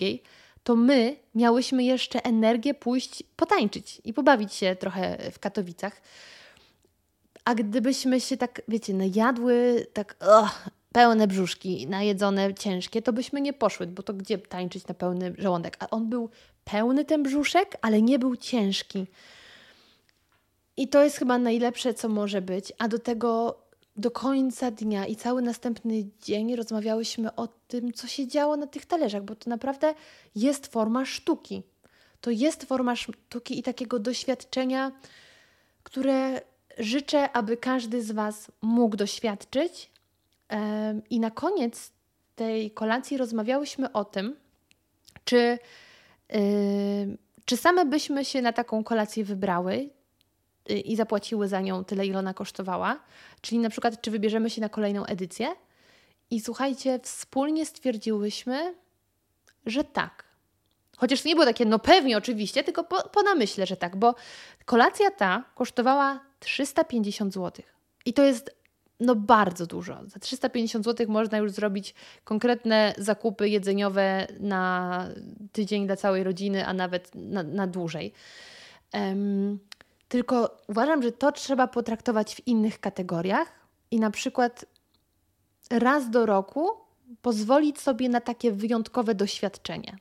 to 0.64 0.76
my 0.76 1.16
miałyśmy 1.34 1.84
jeszcze 1.84 2.24
energię 2.24 2.74
pójść 2.74 3.22
potańczyć 3.36 4.00
i 4.04 4.12
pobawić 4.12 4.54
się 4.54 4.76
trochę 4.76 5.30
w 5.32 5.38
Katowicach. 5.38 6.00
A 7.44 7.54
gdybyśmy 7.54 8.20
się 8.20 8.36
tak, 8.36 8.62
wiecie, 8.68 8.94
najadły, 8.94 9.86
tak 9.92 10.16
oh, 10.20 10.70
pełne 10.92 11.26
brzuszki, 11.26 11.86
najedzone, 11.86 12.54
ciężkie, 12.54 13.02
to 13.02 13.12
byśmy 13.12 13.40
nie 13.40 13.52
poszły, 13.52 13.86
bo 13.86 14.02
to 14.02 14.14
gdzie 14.14 14.38
tańczyć 14.38 14.86
na 14.86 14.94
pełny 14.94 15.34
żołądek? 15.38 15.76
A 15.78 15.90
on 15.90 16.08
był 16.08 16.30
pełny 16.64 17.04
ten 17.04 17.22
brzuszek, 17.22 17.76
ale 17.82 18.02
nie 18.02 18.18
był 18.18 18.36
ciężki. 18.36 19.06
I 20.76 20.88
to 20.88 21.04
jest 21.04 21.16
chyba 21.16 21.38
najlepsze, 21.38 21.94
co 21.94 22.08
może 22.08 22.42
być. 22.42 22.72
A 22.78 22.88
do 22.88 22.98
tego 22.98 23.62
do 23.96 24.10
końca 24.10 24.70
dnia 24.70 25.06
i 25.06 25.16
cały 25.16 25.42
następny 25.42 26.04
dzień 26.22 26.56
rozmawiałyśmy 26.56 27.34
o 27.34 27.48
tym, 27.48 27.92
co 27.92 28.06
się 28.06 28.26
działo 28.26 28.56
na 28.56 28.66
tych 28.66 28.86
talerzach, 28.86 29.22
bo 29.22 29.34
to 29.34 29.50
naprawdę 29.50 29.94
jest 30.34 30.66
forma 30.66 31.04
sztuki. 31.04 31.62
To 32.20 32.30
jest 32.30 32.64
forma 32.64 32.96
sztuki 32.96 33.58
i 33.58 33.62
takiego 33.62 33.98
doświadczenia, 33.98 34.92
które 35.82 36.40
życzę, 36.78 37.32
aby 37.32 37.56
każdy 37.56 38.02
z 38.02 38.12
Was 38.12 38.50
mógł 38.62 38.96
doświadczyć. 38.96 39.90
I 41.10 41.20
na 41.20 41.30
koniec 41.30 41.92
tej 42.36 42.70
kolacji 42.70 43.16
rozmawiałyśmy 43.16 43.92
o 43.92 44.04
tym, 44.04 44.36
czy, 45.24 45.58
czy 47.44 47.56
same 47.56 47.84
byśmy 47.84 48.24
się 48.24 48.42
na 48.42 48.52
taką 48.52 48.84
kolację 48.84 49.24
wybrały, 49.24 49.90
Y, 50.70 50.80
i 50.80 50.96
zapłaciły 50.96 51.48
za 51.48 51.60
nią 51.60 51.84
tyle, 51.84 52.06
ile 52.06 52.18
ona 52.18 52.34
kosztowała. 52.34 53.00
Czyli 53.40 53.58
na 53.58 53.70
przykład, 53.70 54.00
czy 54.00 54.10
wybierzemy 54.10 54.50
się 54.50 54.60
na 54.60 54.68
kolejną 54.68 55.06
edycję? 55.06 55.48
I 56.30 56.40
słuchajcie, 56.40 57.00
wspólnie 57.02 57.66
stwierdziłyśmy, 57.66 58.74
że 59.66 59.84
tak. 59.84 60.24
Chociaż 61.02 61.22
to 61.22 61.28
nie 61.28 61.34
było 61.34 61.46
takie, 61.46 61.64
no 61.64 61.78
pewnie, 61.78 62.16
oczywiście, 62.16 62.64
tylko 62.64 62.84
po, 62.84 63.08
po 63.08 63.22
namyśle, 63.22 63.66
że 63.66 63.76
tak, 63.76 63.96
bo 63.96 64.14
kolacja 64.64 65.10
ta 65.10 65.44
kosztowała 65.54 66.20
350 66.40 67.34
zł. 67.34 67.64
I 68.06 68.12
to 68.12 68.22
jest 68.22 68.56
no 69.00 69.14
bardzo 69.14 69.66
dużo. 69.66 69.98
Za 70.06 70.18
350 70.18 70.84
zł 70.84 71.06
można 71.08 71.38
już 71.38 71.52
zrobić 71.52 71.94
konkretne 72.24 72.94
zakupy 72.98 73.48
jedzeniowe 73.48 74.26
na 74.40 75.06
tydzień 75.52 75.86
dla 75.86 75.96
całej 75.96 76.24
rodziny, 76.24 76.66
a 76.66 76.72
nawet 76.72 77.14
na, 77.14 77.42
na 77.42 77.66
dłużej. 77.66 78.12
Um, 78.94 79.58
tylko 80.08 80.58
uważam, 80.68 81.02
że 81.02 81.12
to 81.12 81.32
trzeba 81.32 81.66
potraktować 81.66 82.34
w 82.34 82.46
innych 82.46 82.80
kategoriach 82.80 83.52
i 83.90 84.00
na 84.00 84.10
przykład 84.10 84.64
raz 85.70 86.10
do 86.10 86.26
roku 86.26 86.70
pozwolić 87.22 87.80
sobie 87.80 88.08
na 88.08 88.20
takie 88.20 88.52
wyjątkowe 88.52 89.14
doświadczenie. 89.14 89.96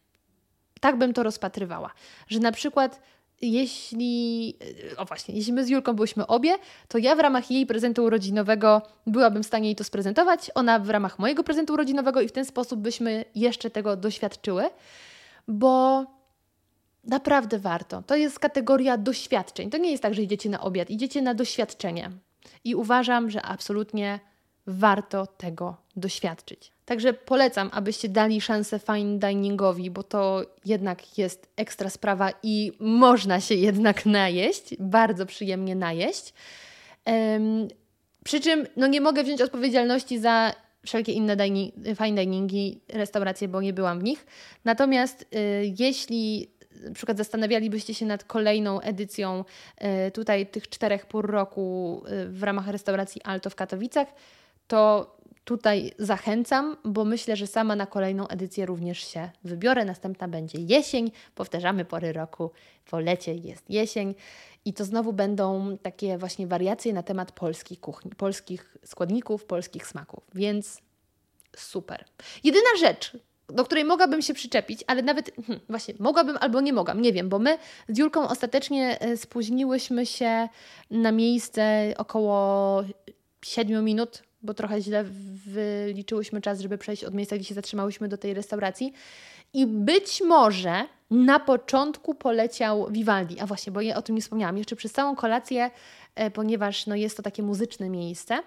Tak 0.82 0.98
bym 0.98 1.14
to 1.14 1.24
rozpatrywała, 1.24 1.92
że 2.28 2.40
na 2.40 2.52
przykład 2.52 3.02
jeśli, 3.42 4.56
o 4.98 5.06
właśnie, 5.06 5.36
jeśli 5.36 5.54
my 5.54 5.66
z 5.66 5.70
Julką 5.70 5.94
byłyśmy 5.94 6.28
obie, 6.28 6.56
to 6.88 6.98
ja 6.98 7.16
w 7.16 7.20
ramach 7.20 7.52
jej 7.52 7.66
prezentu 7.66 8.04
urodzinowego 8.04 8.82
byłabym 9.08 9.44
w 9.44 9.46
stanie 9.46 9.68
jej 9.68 9.76
to 9.76 9.84
sprezentować, 9.84 10.52
ona 10.56 10.80
w 10.80 10.90
ramach 10.90 11.20
mojego 11.20 11.44
prezentu 11.44 11.74
urodzinowego 11.74 12.22
i 12.22 12.28
w 12.28 12.32
ten 12.32 12.46
sposób 12.46 12.80
byśmy 12.80 13.26
jeszcze 13.36 13.70
tego 13.70 13.96
doświadczyły, 13.96 14.70
bo 15.48 16.06
Naprawdę 17.04 17.60
warto. 17.60 18.02
To 18.02 18.16
jest 18.16 18.40
kategoria 18.40 18.98
doświadczeń. 18.98 19.70
To 19.70 19.78
nie 19.78 19.92
jest 19.92 20.04
tak, 20.04 20.14
że 20.14 20.22
idziecie 20.22 20.50
na 20.50 20.62
obiad, 20.62 20.90
idziecie 20.90 21.22
na 21.22 21.34
doświadczenie. 21.34 22.12
I 22.64 22.76
uważam, 22.76 23.30
że 23.30 23.42
absolutnie 23.42 24.20
warto 24.68 25.28
tego 25.28 25.78
doświadczyć. 25.96 26.72
Także 26.92 27.14
polecam, 27.14 27.70
abyście 27.74 28.10
dali 28.10 28.42
szansę 28.42 28.80
fine 28.80 29.20
diningowi, 29.20 29.92
bo 29.92 30.04
to 30.04 30.42
jednak 30.66 31.18
jest 31.18 31.48
ekstra 31.56 31.90
sprawa 31.90 32.30
i 32.44 32.72
można 32.80 33.42
się 33.42 33.56
jednak 33.56 34.06
najeść, 34.06 34.76
bardzo 34.80 35.26
przyjemnie 35.26 35.76
najeść. 35.76 36.34
Um, 37.06 37.68
przy 38.24 38.40
czym 38.40 38.68
no 38.76 38.88
nie 38.88 39.02
mogę 39.02 39.24
wziąć 39.24 39.42
odpowiedzialności 39.42 40.20
za 40.20 40.54
wszelkie 40.86 41.12
inne 41.12 41.36
dining, 41.36 41.76
fine 41.98 42.22
diningi, 42.22 42.82
restauracje, 42.90 43.48
bo 43.48 43.62
nie 43.62 43.74
byłam 43.74 44.00
w 44.00 44.04
nich. 44.04 44.26
Natomiast 44.66 45.22
y, 45.22 45.28
jeśli 45.80 46.52
na 46.84 46.94
przykład 46.94 47.18
zastanawialibyście 47.18 47.94
się 47.94 48.06
nad 48.06 48.24
kolejną 48.24 48.82
edycją 48.82 49.46
e, 49.78 50.12
tutaj 50.12 50.48
tych 50.48 50.70
czterech 50.70 51.06
pór 51.06 51.30
roku 51.30 52.02
e, 52.06 52.26
w 52.26 52.44
ramach 52.44 52.68
restauracji 52.68 53.22
Alto 53.24 53.50
w 53.50 53.56
Katowicach, 53.56 54.08
to 54.68 55.12
tutaj 55.46 55.92
zachęcam, 56.00 56.78
bo 56.84 57.06
myślę, 57.06 57.36
że 57.36 57.48
sama 57.48 57.76
na 57.76 57.86
kolejną 57.86 58.28
edycję 58.28 58.66
również 58.66 59.08
się 59.08 59.30
wybiorę. 59.44 59.86
Następna 59.86 60.28
będzie 60.28 60.60
jesień, 60.60 61.12
powtarzamy 61.36 61.86
pory 61.86 62.14
roku, 62.14 62.52
po 62.90 63.00
lecie 63.00 63.36
jest 63.36 63.70
jesień. 63.70 64.16
I 64.66 64.74
to 64.74 64.86
znowu 64.86 65.14
będą 65.14 65.78
takie 65.78 66.18
właśnie 66.18 66.48
wariacje 66.48 66.94
na 66.94 67.04
temat 67.04 67.32
polskiej 67.32 67.78
kuchni, 67.78 68.12
polskich 68.12 68.78
składników, 68.86 69.46
polskich 69.46 69.88
smaków, 69.88 70.24
więc 70.36 70.82
super. 71.56 72.06
Jedyna 72.44 72.70
rzecz, 72.80 73.18
do 73.48 73.66
której 73.66 73.86
mogłabym 73.86 74.22
się 74.22 74.34
przyczepić, 74.34 74.84
ale 74.88 75.02
nawet 75.02 75.32
hmm, 75.36 75.60
właśnie 75.70 75.94
mogłabym 76.00 76.38
albo 76.40 76.62
nie 76.62 76.74
mogłam, 76.74 77.02
nie 77.02 77.14
wiem, 77.14 77.30
bo 77.30 77.40
my 77.40 77.58
z 77.90 77.98
Julką 77.98 78.30
ostatecznie 78.30 79.02
e, 79.02 79.18
spóźniłyśmy 79.18 80.06
się 80.06 80.50
na 80.92 81.12
miejsce 81.12 81.94
około 81.98 82.84
7 83.42 83.86
minut 83.86 84.24
bo 84.44 84.54
trochę 84.54 84.82
źle 84.82 85.04
wyliczyłyśmy 85.46 86.42
czas, 86.42 86.60
żeby 86.60 86.78
przejść 86.78 87.04
od 87.04 87.14
miejsca, 87.14 87.36
gdzie 87.36 87.46
się 87.46 87.56
zatrzymałyśmy 87.56 88.08
do 88.08 88.18
tej 88.18 88.34
restauracji. 88.34 88.94
I 89.54 89.68
być 89.68 90.22
może 90.28 90.84
na 91.12 91.40
początku 91.40 92.16
poleciał 92.16 92.88
Vivaldi. 92.92 93.40
A 93.40 93.46
właśnie, 93.46 93.72
bo 93.72 93.82
ja 93.82 93.96
o 93.96 94.02
tym 94.02 94.16
nie 94.16 94.22
wspomniałam. 94.22 94.58
Jeszcze 94.58 94.76
przez 94.76 94.92
całą 94.92 95.16
kolację, 95.16 95.72
e, 96.16 96.32
ponieważ 96.32 96.88
no, 96.88 96.96
jest 96.96 97.18
to 97.18 97.24
takie 97.24 97.44
muzyczne 97.44 97.90
miejsce, 97.90 98.40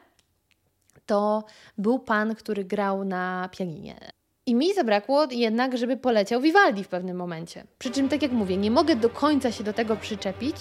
to 1.06 1.44
był 1.78 1.98
pan, 1.98 2.34
który 2.34 2.64
grał 2.64 3.04
na 3.04 3.48
pianinie. 3.52 4.10
I 4.46 4.54
mi 4.54 4.74
zabrakło 4.74 5.26
jednak, 5.30 5.78
żeby 5.78 5.96
poleciał 5.96 6.40
Vivaldi 6.40 6.84
w 6.84 6.88
pewnym 6.88 7.16
momencie. 7.16 7.64
Przy 7.78 7.90
czym, 7.90 8.08
tak 8.08 8.22
jak 8.22 8.32
mówię, 8.32 8.56
nie 8.56 8.70
mogę 8.70 8.96
do 8.96 9.10
końca 9.10 9.52
się 9.52 9.64
do 9.64 9.72
tego 9.72 9.96
przyczepić, 9.96 10.56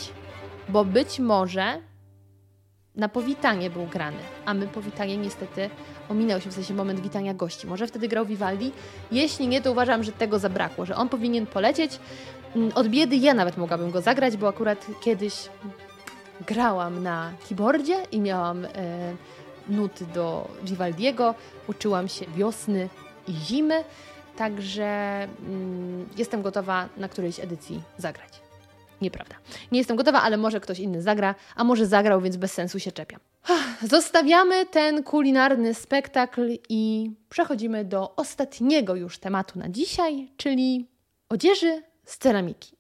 bo 0.69 0.86
być 0.86 1.19
może 1.19 1.82
na 2.95 3.10
powitanie 3.10 3.69
był 3.69 3.86
grany, 3.86 4.17
a 4.45 4.53
my 4.53 4.67
powitanie 4.67 5.17
niestety 5.17 5.69
ominęło 6.10 6.39
się, 6.39 6.49
w 6.49 6.53
sensie 6.53 6.73
moment 6.73 6.99
witania 6.99 7.34
gości. 7.34 7.67
Może 7.67 7.88
wtedy 7.88 8.08
grał 8.08 8.25
Vivaldi? 8.25 8.71
Jeśli 9.12 9.47
nie, 9.47 9.62
to 9.62 9.71
uważam, 9.71 10.03
że 10.03 10.12
tego 10.12 10.39
zabrakło, 10.39 10.86
że 10.86 10.95
on 10.95 11.10
powinien 11.10 11.45
polecieć. 11.45 11.99
Mm, 12.56 12.71
od 12.75 12.88
biedy 12.88 13.15
ja 13.15 13.34
nawet 13.34 13.58
mogłabym 13.58 13.91
go 13.91 14.01
zagrać, 14.01 14.38
bo 14.38 14.47
akurat 14.47 14.88
kiedyś 15.01 15.49
grałam 16.47 17.03
na 17.03 17.32
keyboardzie 17.49 18.03
i 18.12 18.19
miałam 18.19 18.65
e, 18.65 18.69
nuty 19.69 20.06
do 20.06 20.47
Vivaldiego, 20.63 21.36
uczyłam 21.67 22.08
się 22.08 22.25
wiosny 22.36 22.89
i 23.27 23.34
zimy, 23.34 23.84
także 24.38 25.23
mm, 25.23 26.10
jestem 26.17 26.41
gotowa 26.41 26.89
na 26.97 27.10
którejś 27.10 27.39
edycji 27.39 27.82
zagrać. 27.97 28.42
Nieprawda. 29.04 29.36
Nie 29.72 29.78
jestem 29.78 29.98
gotowa, 29.98 30.22
ale 30.22 30.38
może 30.38 30.60
ktoś 30.60 30.80
inny 30.80 31.02
zagra, 31.02 31.36
a 31.56 31.63
może 31.63 31.86
zagrał, 31.86 32.22
więc 32.22 32.38
bez 32.38 32.54
sensu 32.54 32.80
się 32.80 32.92
czepiam. 32.92 33.20
Zostawiamy 33.82 34.66
ten 34.66 35.04
kulinarny 35.04 35.74
spektakl 35.74 36.50
i 36.70 37.12
przechodzimy 37.30 37.86
do 37.86 38.16
ostatniego 38.16 38.96
już 38.96 39.18
tematu 39.18 39.60
na 39.60 39.70
dzisiaj, 39.70 40.32
czyli 40.38 40.88
odzieży 41.30 41.84
z 42.06 42.18
ceramiki. 42.18 42.76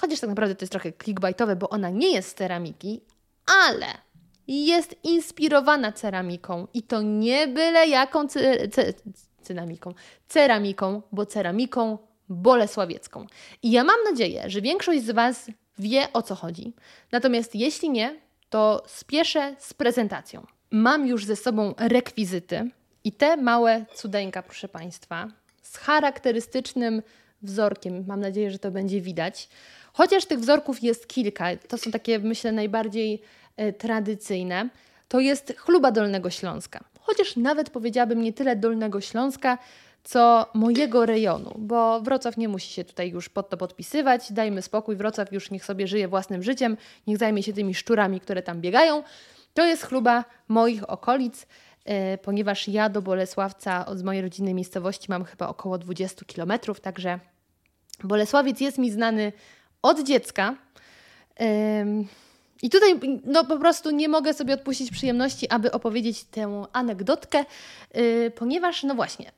Chociaż 0.00 0.20
tak 0.20 0.30
naprawdę 0.30 0.54
to 0.54 0.62
jest 0.62 0.72
trochę 0.72 0.92
clickbaitowe, 0.92 1.56
bo 1.56 1.68
ona 1.68 1.90
nie 1.90 2.12
jest 2.12 2.28
z 2.28 2.34
ceramiki, 2.34 3.00
ale 3.66 3.86
jest 4.48 4.96
inspirowana 5.04 5.92
ceramiką 5.92 6.66
i 6.74 6.82
to 6.82 7.02
nie 7.02 7.48
byle 7.48 7.88
jaką 7.88 8.28
ce 8.28 8.68
ce 8.68 8.92
ceramiką, 9.42 9.94
ceramiką, 10.28 11.02
bo 11.12 11.26
ceramiką 11.26 11.98
bolesławiecką. 12.28 13.26
I 13.62 13.70
ja 13.70 13.84
mam 13.84 13.96
nadzieję, 14.10 14.42
że 14.46 14.60
większość 14.60 15.02
z 15.02 15.10
Was 15.10 15.50
wie 15.78 16.12
o 16.12 16.22
co 16.22 16.34
chodzi. 16.34 16.72
Natomiast 17.12 17.54
jeśli 17.54 17.90
nie, 17.90 18.20
to 18.50 18.82
spieszę 18.86 19.56
z 19.58 19.74
prezentacją. 19.74 20.46
Mam 20.70 21.06
już 21.06 21.24
ze 21.24 21.36
sobą 21.36 21.74
rekwizyty 21.78 22.70
i 23.04 23.12
te 23.12 23.36
małe 23.36 23.84
cudeńka, 23.94 24.42
proszę 24.42 24.68
Państwa, 24.68 25.28
z 25.62 25.76
charakterystycznym 25.76 27.02
wzorkiem. 27.42 28.04
Mam 28.06 28.20
nadzieję, 28.20 28.50
że 28.50 28.58
to 28.58 28.70
będzie 28.70 29.00
widać. 29.00 29.48
Chociaż 29.92 30.24
tych 30.24 30.38
wzorków 30.38 30.82
jest 30.82 31.08
kilka, 31.08 31.56
to 31.68 31.78
są 31.78 31.90
takie, 31.90 32.18
myślę, 32.18 32.52
najbardziej 32.52 33.22
e, 33.56 33.72
tradycyjne. 33.72 34.68
To 35.08 35.20
jest 35.20 35.52
chluba 35.56 35.90
Dolnego 35.90 36.30
Śląska. 36.30 36.84
Chociaż 37.00 37.36
nawet 37.36 37.70
powiedziałabym 37.70 38.22
nie 38.22 38.32
tyle 38.32 38.56
Dolnego 38.56 39.00
Śląska, 39.00 39.58
co 40.06 40.46
mojego 40.54 41.06
rejonu, 41.06 41.54
bo 41.58 42.00
Wrocław 42.00 42.36
nie 42.36 42.48
musi 42.48 42.72
się 42.72 42.84
tutaj 42.84 43.10
już 43.10 43.28
pod 43.28 43.50
to 43.50 43.56
podpisywać. 43.56 44.32
Dajmy 44.32 44.62
spokój, 44.62 44.96
Wrocław 44.96 45.32
już 45.32 45.50
niech 45.50 45.64
sobie 45.64 45.86
żyje 45.86 46.08
własnym 46.08 46.42
życiem, 46.42 46.76
niech 47.06 47.18
zajmie 47.18 47.42
się 47.42 47.52
tymi 47.52 47.74
szczurami, 47.74 48.20
które 48.20 48.42
tam 48.42 48.60
biegają. 48.60 49.02
To 49.54 49.64
jest 49.64 49.82
chluba 49.82 50.24
moich 50.48 50.90
okolic, 50.90 51.46
yy, 51.86 52.18
ponieważ 52.22 52.68
ja 52.68 52.88
do 52.88 53.02
Bolesławca 53.02 53.86
od 53.86 54.02
mojej 54.02 54.22
rodzinnej 54.22 54.54
miejscowości 54.54 55.06
mam 55.08 55.24
chyba 55.24 55.48
około 55.48 55.78
20 55.78 56.24
kilometrów, 56.24 56.80
także 56.80 57.18
Bolesławiec 58.04 58.60
jest 58.60 58.78
mi 58.78 58.90
znany 58.90 59.32
od 59.82 60.02
dziecka. 60.02 60.54
Yy, 61.40 61.46
i 62.62 62.70
tutaj 62.70 63.20
no, 63.24 63.44
po 63.44 63.58
prostu 63.58 63.90
nie 63.90 64.08
mogę 64.08 64.34
sobie 64.34 64.54
odpuścić 64.54 64.90
przyjemności, 64.90 65.48
aby 65.48 65.72
opowiedzieć 65.72 66.24
tę 66.24 66.64
anegdotkę, 66.72 67.44
yy, 67.94 68.30
ponieważ, 68.30 68.82
no 68.82 68.94
właśnie, 68.94 69.32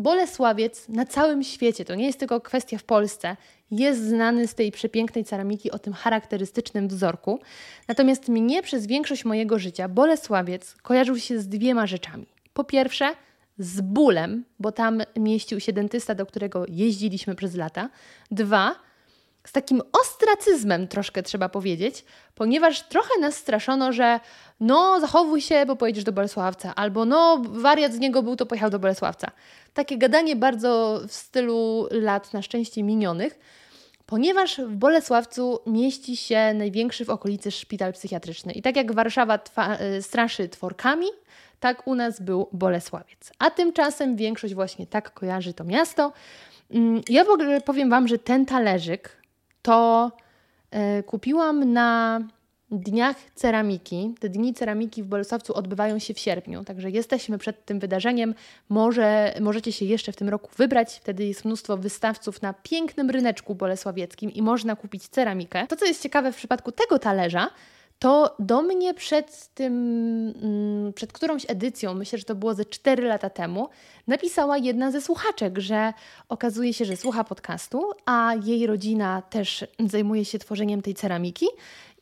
Bolesławiec 0.00 0.88
na 0.88 1.06
całym 1.06 1.42
świecie, 1.44 1.84
to 1.84 1.94
nie 1.94 2.06
jest 2.06 2.18
tylko 2.18 2.40
kwestia 2.40 2.78
w 2.78 2.84
Polsce, 2.84 3.36
jest 3.70 4.04
znany 4.04 4.46
z 4.46 4.54
tej 4.54 4.72
przepięknej 4.72 5.24
ceramiki 5.24 5.70
o 5.70 5.78
tym 5.78 5.92
charakterystycznym 5.92 6.88
wzorku. 6.88 7.40
Natomiast 7.88 8.28
mnie 8.28 8.62
przez 8.62 8.86
większość 8.86 9.24
mojego 9.24 9.58
życia 9.58 9.88
Bolesławiec 9.88 10.74
kojarzył 10.82 11.18
się 11.18 11.40
z 11.40 11.48
dwiema 11.48 11.86
rzeczami. 11.86 12.26
Po 12.54 12.64
pierwsze, 12.64 13.14
z 13.58 13.80
bólem, 13.80 14.44
bo 14.58 14.72
tam 14.72 15.02
mieścił 15.16 15.60
się 15.60 15.72
dentysta, 15.72 16.14
do 16.14 16.26
którego 16.26 16.64
jeździliśmy 16.68 17.34
przez 17.34 17.54
lata. 17.54 17.90
Dwa, 18.30 18.74
z 19.44 19.52
takim 19.52 19.82
ostracyzmem 20.02 20.88
troszkę 20.88 21.22
trzeba 21.22 21.48
powiedzieć, 21.48 22.04
ponieważ 22.34 22.88
trochę 22.88 23.20
nas 23.20 23.36
straszono, 23.36 23.92
że 23.92 24.20
no 24.60 25.00
zachowuj 25.00 25.40
się, 25.40 25.66
bo 25.66 25.76
pojedziesz 25.76 26.04
do 26.04 26.12
Bolesławca, 26.12 26.74
albo 26.74 27.04
no 27.04 27.42
wariat 27.44 27.92
z 27.92 27.98
niego 27.98 28.22
był, 28.22 28.36
to 28.36 28.46
pojechał 28.46 28.70
do 28.70 28.78
Bolesławca. 28.78 29.30
Takie 29.74 29.98
gadanie 29.98 30.36
bardzo 30.36 31.00
w 31.08 31.12
stylu 31.12 31.88
lat 31.90 32.32
na 32.32 32.42
szczęście 32.42 32.82
minionych, 32.82 33.38
ponieważ 34.06 34.60
w 34.60 34.76
Bolesławcu 34.76 35.60
mieści 35.66 36.16
się 36.16 36.54
największy 36.54 37.04
w 37.04 37.10
okolicy 37.10 37.50
szpital 37.50 37.92
psychiatryczny. 37.92 38.52
I 38.52 38.62
tak 38.62 38.76
jak 38.76 38.92
Warszawa 38.92 39.38
y, 39.98 40.02
straszy 40.02 40.48
tworkami, 40.48 41.06
tak 41.60 41.86
u 41.86 41.94
nas 41.94 42.20
był 42.20 42.48
Bolesławiec. 42.52 43.32
A 43.38 43.50
tymczasem 43.50 44.16
większość 44.16 44.54
właśnie 44.54 44.86
tak 44.86 45.14
kojarzy 45.14 45.54
to 45.54 45.64
miasto. 45.64 46.12
Mm, 46.70 47.02
ja 47.08 47.24
w 47.24 47.28
ogóle 47.28 47.60
powiem 47.60 47.90
Wam, 47.90 48.08
że 48.08 48.18
ten 48.18 48.46
talerzyk, 48.46 49.19
to 49.62 50.12
e, 50.70 51.02
kupiłam 51.02 51.72
na 51.72 52.20
Dniach 52.70 53.16
Ceramiki. 53.34 54.14
Te 54.20 54.28
Dni 54.28 54.54
Ceramiki 54.54 55.02
w 55.02 55.06
Bolesławcu 55.06 55.54
odbywają 55.54 55.98
się 55.98 56.14
w 56.14 56.18
sierpniu, 56.18 56.64
także 56.64 56.90
jesteśmy 56.90 57.38
przed 57.38 57.64
tym 57.64 57.78
wydarzeniem. 57.78 58.34
Może, 58.68 59.34
możecie 59.40 59.72
się 59.72 59.84
jeszcze 59.84 60.12
w 60.12 60.16
tym 60.16 60.28
roku 60.28 60.50
wybrać. 60.56 60.98
Wtedy 61.02 61.24
jest 61.24 61.44
mnóstwo 61.44 61.76
wystawców 61.76 62.42
na 62.42 62.52
pięknym 62.52 63.10
ryneczku 63.10 63.54
bolesławieckim 63.54 64.30
i 64.32 64.42
można 64.42 64.76
kupić 64.76 65.08
ceramikę. 65.08 65.66
To, 65.66 65.76
co 65.76 65.86
jest 65.86 66.02
ciekawe 66.02 66.32
w 66.32 66.36
przypadku 66.36 66.72
tego 66.72 66.98
talerza, 66.98 67.50
to 68.00 68.36
do 68.38 68.62
mnie 68.62 68.94
przed 68.94 69.54
tym, 69.54 69.74
mm, 70.42 70.92
przed 70.92 71.12
którąś 71.12 71.46
edycją, 71.48 71.94
myślę, 71.94 72.18
że 72.18 72.24
to 72.24 72.34
było 72.34 72.54
ze 72.54 72.64
4 72.64 73.02
lata 73.02 73.30
temu, 73.30 73.68
napisała 74.06 74.58
jedna 74.58 74.90
ze 74.90 75.00
słuchaczek, 75.00 75.58
że 75.58 75.92
okazuje 76.28 76.74
się, 76.74 76.84
że 76.84 76.96
słucha 76.96 77.24
podcastu, 77.24 77.90
a 78.06 78.34
jej 78.44 78.66
rodzina 78.66 79.22
też 79.22 79.64
zajmuje 79.86 80.24
się 80.24 80.38
tworzeniem 80.38 80.82
tej 80.82 80.94
ceramiki 80.94 81.46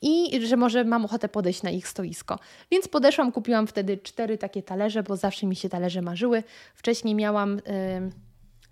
i 0.02 0.46
że 0.46 0.56
może 0.56 0.84
mam 0.84 1.04
ochotę 1.04 1.28
podejść 1.28 1.62
na 1.62 1.70
ich 1.70 1.88
stoisko. 1.88 2.38
Więc 2.70 2.88
podeszłam, 2.88 3.32
kupiłam 3.32 3.66
wtedy 3.66 3.98
cztery 3.98 4.38
takie 4.38 4.62
talerze, 4.62 5.02
bo 5.02 5.16
zawsze 5.16 5.46
mi 5.46 5.56
się 5.56 5.68
talerze 5.68 6.02
marzyły. 6.02 6.42
Wcześniej 6.74 7.14
miałam. 7.14 7.56
Yy, 7.56 8.27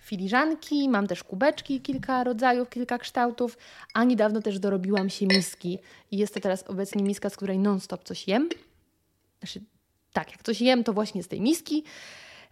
filiżanki, 0.06 0.88
mam 0.88 1.06
też 1.06 1.24
kubeczki, 1.24 1.80
kilka 1.80 2.24
rodzajów, 2.24 2.70
kilka 2.70 2.98
kształtów, 2.98 3.58
a 3.94 4.04
niedawno 4.04 4.42
też 4.42 4.58
dorobiłam 4.58 5.10
się 5.10 5.26
miski. 5.26 5.78
I 6.10 6.16
jest 6.16 6.34
to 6.34 6.40
teraz 6.40 6.62
obecnie 6.62 7.02
miska, 7.02 7.30
z 7.30 7.36
której 7.36 7.58
non-stop 7.58 8.04
coś 8.04 8.28
jem. 8.28 8.48
Znaczy, 9.38 9.60
tak, 10.12 10.32
jak 10.32 10.42
coś 10.42 10.60
jem, 10.60 10.84
to 10.84 10.92
właśnie 10.92 11.22
z 11.22 11.28
tej 11.28 11.40
miski. 11.40 11.84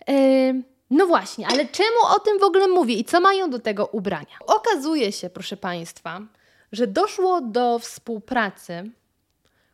Yy, 0.09 0.63
no 0.91 1.07
właśnie, 1.07 1.47
ale 1.47 1.69
czemu 1.69 1.99
o 2.17 2.21
tym 2.21 2.39
w 2.39 2.43
ogóle 2.43 2.69
mówię 2.69 2.95
i 2.95 3.05
co 3.05 3.21
mają 3.21 3.51
do 3.51 3.59
tego 3.59 3.87
ubrania? 3.87 4.37
Okazuje 4.47 5.13
się, 5.13 5.31
proszę 5.31 5.57
Państwa, 5.57 6.21
że 6.73 6.87
doszło 6.87 7.41
do 7.41 7.79
współpracy, 7.79 8.91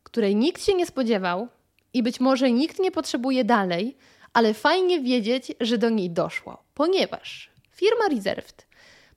której 0.03 0.37
nikt 0.37 0.65
się 0.65 0.75
nie 0.75 0.87
spodziewał 0.87 1.49
i 1.95 2.03
być 2.03 2.21
może 2.21 2.51
nikt 2.51 2.79
nie 2.79 2.91
potrzebuje 2.91 3.45
dalej, 3.45 3.97
ale 4.33 4.55
fajnie 4.55 5.01
wiedzieć, 5.01 5.53
że 5.61 5.79
do 5.79 5.91
niej 5.91 6.11
doszło, 6.11 6.63
ponieważ 6.75 7.51
firma 7.81 8.09
Reserved 8.09 8.67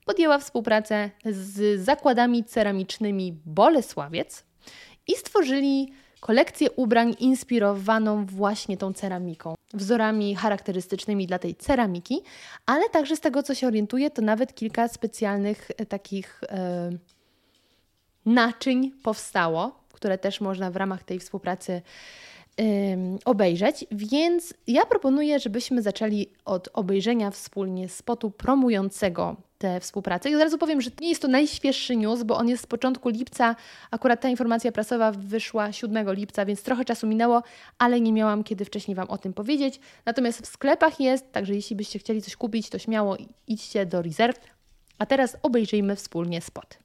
podjęła 0.04 0.38
współpracę 0.38 1.10
z 1.24 1.80
zakładami 1.80 2.44
ceramicznymi 2.44 3.34
Bolesławiec 3.46 4.44
i 5.06 5.12
stworzyli 5.16 5.92
kolekcję 6.20 6.70
ubrań 6.70 7.14
inspirowaną 7.20 8.26
właśnie 8.26 8.76
tą 8.76 8.92
ceramiką, 8.92 9.54
wzorami 9.74 10.34
charakterystycznymi 10.34 11.26
dla 11.26 11.38
tej 11.38 11.54
ceramiki, 11.54 12.22
ale 12.66 12.88
także 12.90 13.16
z 13.16 13.20
tego, 13.20 13.42
co 13.42 13.54
się 13.54 13.66
orientuje, 13.66 14.10
to 14.10 14.22
nawet 14.22 14.54
kilka 14.54 14.88
specjalnych 14.88 15.70
e, 15.76 15.86
takich 15.86 16.40
e, 16.48 16.90
naczyń 18.26 18.90
powstało, 19.02 19.80
które 19.92 20.18
też 20.18 20.40
można 20.40 20.70
w 20.70 20.76
ramach 20.76 21.02
tej 21.02 21.18
współpracy 21.18 21.82
obejrzeć, 23.24 23.84
więc 23.90 24.54
ja 24.66 24.86
proponuję, 24.86 25.38
żebyśmy 25.38 25.82
zaczęli 25.82 26.26
od 26.44 26.68
obejrzenia 26.72 27.30
wspólnie 27.30 27.88
spotu 27.88 28.30
promującego 28.30 29.36
tę 29.58 29.80
współpracę. 29.80 30.30
I 30.30 30.34
od 30.34 30.42
razu 30.42 30.58
powiem, 30.58 30.80
że 30.80 30.90
nie 31.00 31.08
jest 31.08 31.22
to 31.22 31.28
najświeższy 31.28 31.96
news, 31.96 32.22
bo 32.22 32.36
on 32.36 32.48
jest 32.48 32.62
z 32.62 32.66
początku 32.66 33.08
lipca. 33.08 33.56
Akurat 33.90 34.20
ta 34.20 34.28
informacja 34.28 34.72
prasowa 34.72 35.12
wyszła 35.12 35.72
7 35.72 36.12
lipca, 36.12 36.44
więc 36.44 36.62
trochę 36.62 36.84
czasu 36.84 37.06
minęło, 37.06 37.42
ale 37.78 38.00
nie 38.00 38.12
miałam 38.12 38.44
kiedy 38.44 38.64
wcześniej 38.64 38.94
Wam 38.94 39.10
o 39.10 39.18
tym 39.18 39.32
powiedzieć. 39.32 39.80
Natomiast 40.06 40.40
w 40.40 40.46
sklepach 40.46 41.00
jest, 41.00 41.32
także 41.32 41.54
jeśli 41.54 41.76
byście 41.76 41.98
chcieli 41.98 42.22
coś 42.22 42.36
kupić, 42.36 42.70
to 42.70 42.78
śmiało 42.78 43.16
idźcie 43.46 43.86
do 43.86 44.02
Reserve. 44.02 44.40
A 44.98 45.06
teraz 45.06 45.36
obejrzyjmy 45.42 45.96
wspólnie 45.96 46.40
spot. 46.40 46.78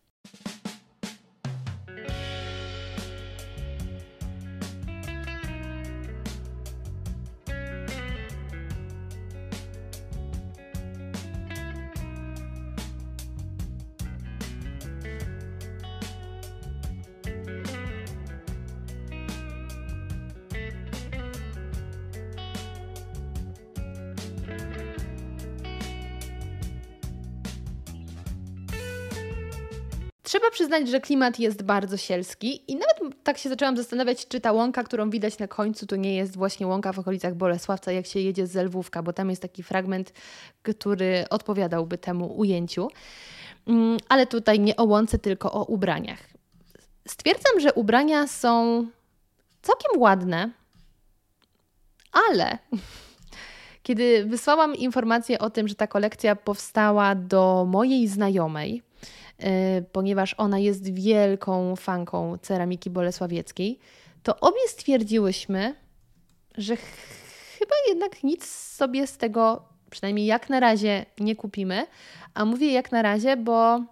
Trzeba 30.50 30.56
przyznać, 30.56 30.90
że 30.90 31.00
klimat 31.00 31.40
jest 31.40 31.64
bardzo 31.64 31.98
sielski 31.98 32.72
i 32.72 32.76
nawet 32.76 33.24
tak 33.24 33.38
się 33.38 33.50
zaczęłam 33.50 33.78
zastanawiać, 33.78 34.28
czy 34.28 34.40
ta 34.40 34.52
łąka, 34.52 34.84
którą 34.84 35.10
widać 35.10 35.40
na 35.40 35.48
końcu, 35.48 35.86
to 35.88 35.96
nie 35.96 36.16
jest 36.16 36.38
właśnie 36.38 36.68
łąka 36.68 36.94
w 36.94 37.00
okolicach 37.00 37.36
Bolesławca, 37.36 37.92
jak 37.92 38.06
się 38.06 38.20
jedzie 38.20 38.48
z 38.48 38.56
Lwówka, 38.56 39.04
bo 39.04 39.14
tam 39.14 39.30
jest 39.30 39.42
taki 39.42 39.64
fragment, 39.64 40.14
który 40.64 41.26
odpowiadałby 41.30 41.98
temu 41.98 42.40
ujęciu. 42.40 42.88
Mm, 43.68 43.98
ale 44.10 44.28
tutaj 44.28 44.60
nie 44.60 44.76
o 44.76 44.84
łące, 44.84 45.20
tylko 45.20 45.52
o 45.52 45.64
ubraniach. 45.64 46.20
Stwierdzam, 47.08 47.60
że 47.60 47.74
ubrania 47.74 48.28
są 48.28 48.86
całkiem 49.62 50.02
ładne, 50.02 50.52
ale 52.12 52.58
kiedy 53.84 54.26
wysłałam 54.26 54.76
informację 54.76 55.40
o 55.40 55.50
tym, 55.50 55.68
że 55.68 55.76
ta 55.76 55.88
kolekcja 55.88 56.36
powstała 56.36 57.16
do 57.16 57.66
mojej 57.68 58.08
znajomej, 58.08 58.89
ponieważ 59.92 60.36
ona 60.38 60.60
jest 60.60 60.94
wielką 60.94 61.76
fanką 61.76 62.38
ceramiki 62.42 62.90
bolesławieckiej, 62.90 63.80
to 64.24 64.40
obie 64.40 64.68
stwierdziłyśmy, 64.68 65.76
że 66.58 66.76
chyba 67.60 67.76
jednak 67.88 68.24
nic 68.24 68.46
sobie 68.50 69.08
z 69.08 69.18
tego, 69.18 69.64
przynajmniej 69.90 70.26
jak 70.26 70.50
na 70.50 70.60
razie, 70.60 71.06
nie 71.20 71.36
kupimy. 71.36 71.88
A 72.34 72.46
mówię 72.46 72.72
jak 72.72 72.92
na 72.92 73.02
razie, 73.02 73.38
bo 73.38 73.84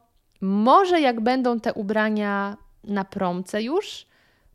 może 0.41 1.01
jak 1.01 1.21
będą 1.21 1.59
te 1.59 1.73
ubrania 1.73 2.57
na 2.83 3.05
promce 3.05 3.63
już, 3.63 4.05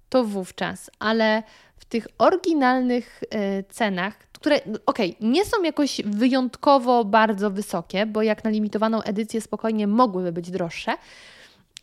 to 0.09 0.24
wówczas, 0.24 0.90
ale 0.99 1.43
w 1.76 1.84
tych 1.84 2.07
oryginalnych 2.18 3.22
y, 3.22 3.64
cenach, 3.70 4.26
które, 4.43 4.57
okej, 4.86 5.16
okay, 5.16 5.28
nie 5.28 5.45
są 5.45 5.62
jakoś 5.62 6.01
wyjątkowo 6.05 7.05
bardzo 7.05 7.51
wysokie, 7.51 8.07
bo 8.07 8.22
jak 8.22 8.45
na 8.45 8.51
limitowaną 8.51 9.03
edycję 9.03 9.40
spokojnie 9.40 9.86
mogłyby 9.86 10.32
być 10.32 10.51
droższe, 10.51 10.95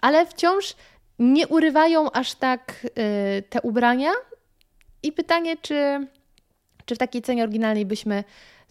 ale 0.02 0.26
wciąż 0.26 0.76
nie 1.20 1.48
urywają 1.48 2.12
aż 2.12 2.36
tak 2.36 2.86
y, 2.86 3.44
te 3.50 3.62
ubrania. 3.62 4.12
I 5.04 5.12
pytanie, 5.12 5.58
czy, 5.58 6.08
czy 6.86 6.96
w 6.96 6.98
takiej 6.98 7.22
cenie 7.22 7.44
oryginalnej 7.44 7.86
byśmy 7.86 8.24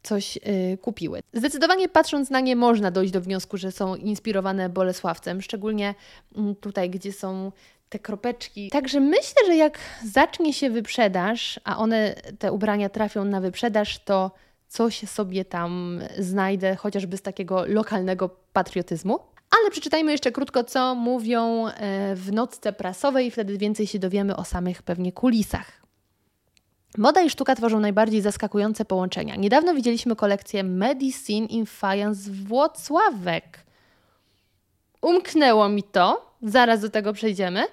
coś 0.02 0.36
y, 0.36 0.78
kupiły. 0.82 1.20
Zdecydowanie 1.32 1.88
patrząc 1.88 2.30
na 2.30 2.40
nie 2.40 2.56
można 2.56 2.90
dojść 2.90 3.12
do 3.12 3.20
wniosku, 3.20 3.56
że 3.56 3.72
są 3.72 3.94
inspirowane 3.94 4.68
Bolesławcem, 4.68 5.42
szczególnie 5.42 5.94
mm, 6.36 6.54
tutaj, 6.54 6.90
gdzie 6.90 7.12
są 7.12 7.52
te 7.88 7.98
kropeczki. 7.98 8.70
Także 8.70 9.00
myślę, 9.00 9.46
że 9.46 9.56
jak 9.56 9.78
zacznie 10.04 10.52
się 10.52 10.70
wyprzedaż, 10.70 11.60
a 11.64 11.78
one, 11.78 12.14
te 12.38 12.52
ubrania 12.52 12.88
trafią 12.88 13.24
na 13.24 13.40
wyprzedaż, 13.40 13.98
to 13.98 14.30
coś 14.68 15.08
sobie 15.08 15.44
tam 15.44 16.00
znajdę, 16.18 16.76
chociażby 16.76 17.16
z 17.16 17.22
takiego 17.22 17.64
lokalnego 17.66 18.30
patriotyzmu. 18.52 19.18
Ale 19.60 19.70
przeczytajmy 19.70 20.12
jeszcze 20.12 20.32
krótko, 20.32 20.64
co 20.64 20.94
mówią 20.94 21.66
e, 21.66 22.14
w 22.14 22.32
nocce 22.32 22.72
prasowej, 22.72 23.30
wtedy 23.30 23.58
więcej 23.58 23.86
się 23.86 23.98
dowiemy 23.98 24.36
o 24.36 24.44
samych 24.44 24.82
pewnie 24.82 25.12
kulisach. 25.12 25.78
Moda 26.98 27.22
i 27.22 27.30
sztuka 27.30 27.54
tworzą 27.54 27.80
najbardziej 27.80 28.20
zaskakujące 28.20 28.84
połączenia. 28.84 29.36
Niedawno 29.36 29.74
widzieliśmy 29.74 30.16
kolekcję 30.16 30.64
Medicine 30.64 31.46
in 31.46 31.66
Faience 31.66 32.30
Włocławek. 32.30 33.58
Umknęło 35.02 35.68
mi 35.68 35.82
to, 35.82 36.27
zaraz 36.42 36.80
do 36.80 36.90
tego 36.90 37.12
przejdziemy. 37.12 37.64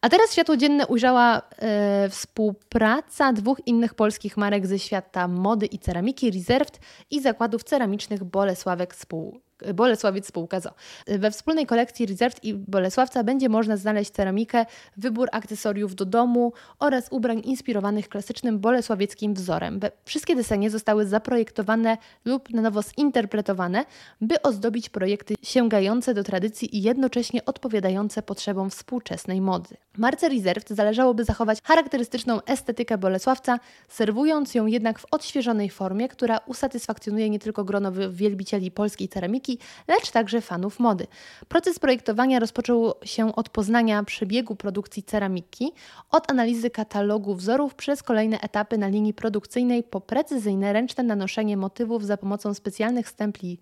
A 0.00 0.08
teraz 0.08 0.32
światło 0.32 0.56
dzienne 0.56 0.86
ujrzała 0.86 1.42
e, 1.58 2.08
współpraca 2.08 3.32
dwóch 3.32 3.66
innych 3.66 3.94
polskich 3.94 4.36
marek 4.36 4.66
ze 4.66 4.78
świata 4.78 5.28
mody 5.28 5.66
i 5.66 5.78
ceramiki, 5.78 6.30
Reserved 6.30 6.80
i 7.10 7.20
zakładów 7.20 7.64
ceramicznych 7.64 8.24
Bolesławek 8.24 8.94
Spół 8.94 9.40
Bolesławiec 9.74 10.26
Spółka 10.26 10.60
ZO. 10.60 10.70
We 11.06 11.30
wspólnej 11.30 11.66
kolekcji 11.66 12.06
Reserved 12.06 12.44
i 12.44 12.54
Bolesławca 12.54 13.24
będzie 13.24 13.48
można 13.48 13.76
znaleźć 13.76 14.10
ceramikę, 14.10 14.66
wybór 14.96 15.28
akcesoriów 15.32 15.94
do 15.94 16.04
domu 16.04 16.52
oraz 16.78 17.08
ubrań 17.10 17.42
inspirowanych 17.44 18.08
klasycznym 18.08 18.58
bolesławieckim 18.58 19.34
wzorem. 19.34 19.80
Wszystkie 20.04 20.36
desenie 20.36 20.70
zostały 20.70 21.06
zaprojektowane 21.06 21.96
lub 22.24 22.50
na 22.50 22.62
nowo 22.62 22.82
zinterpretowane, 22.82 23.84
by 24.20 24.42
ozdobić 24.42 24.88
projekty 24.88 25.34
sięgające 25.42 26.14
do 26.14 26.24
tradycji 26.24 26.76
i 26.78 26.82
jednocześnie 26.82 27.44
odpowiadające 27.44 28.22
potrzebom 28.22 28.70
współczesnej 28.70 29.40
mody. 29.40 29.76
Marce 29.98 30.28
Reserved 30.28 30.70
zależałoby 30.70 31.24
zachować 31.24 31.58
charakterystyczną 31.62 32.42
estetykę 32.42 32.98
Bolesławca, 32.98 33.58
serwując 33.88 34.54
ją 34.54 34.66
jednak 34.66 34.98
w 34.98 35.06
odświeżonej 35.10 35.70
formie, 35.70 36.08
która 36.08 36.38
usatysfakcjonuje 36.46 37.30
nie 37.30 37.38
tylko 37.38 37.64
grono 37.64 37.92
wielbicieli 38.10 38.70
polskiej 38.70 39.08
ceramiki, 39.08 39.51
lecz 39.88 40.10
także 40.10 40.40
fanów 40.40 40.78
mody. 40.78 41.06
Proces 41.48 41.78
projektowania 41.78 42.38
rozpoczął 42.38 42.92
się 43.04 43.34
od 43.36 43.48
poznania 43.48 44.04
przebiegu 44.04 44.56
produkcji 44.56 45.02
ceramiki, 45.02 45.72
od 46.10 46.30
analizy 46.30 46.70
katalogu 46.70 47.34
wzorów 47.34 47.74
przez 47.74 48.02
kolejne 48.02 48.40
etapy 48.40 48.78
na 48.78 48.88
linii 48.88 49.14
produkcyjnej 49.14 49.82
po 49.82 50.00
precyzyjne 50.00 50.72
ręczne 50.72 51.04
nanoszenie 51.04 51.56
motywów 51.56 52.06
za 52.06 52.16
pomocą 52.16 52.54
specjalnych 52.54 53.08
stempli 53.08 53.58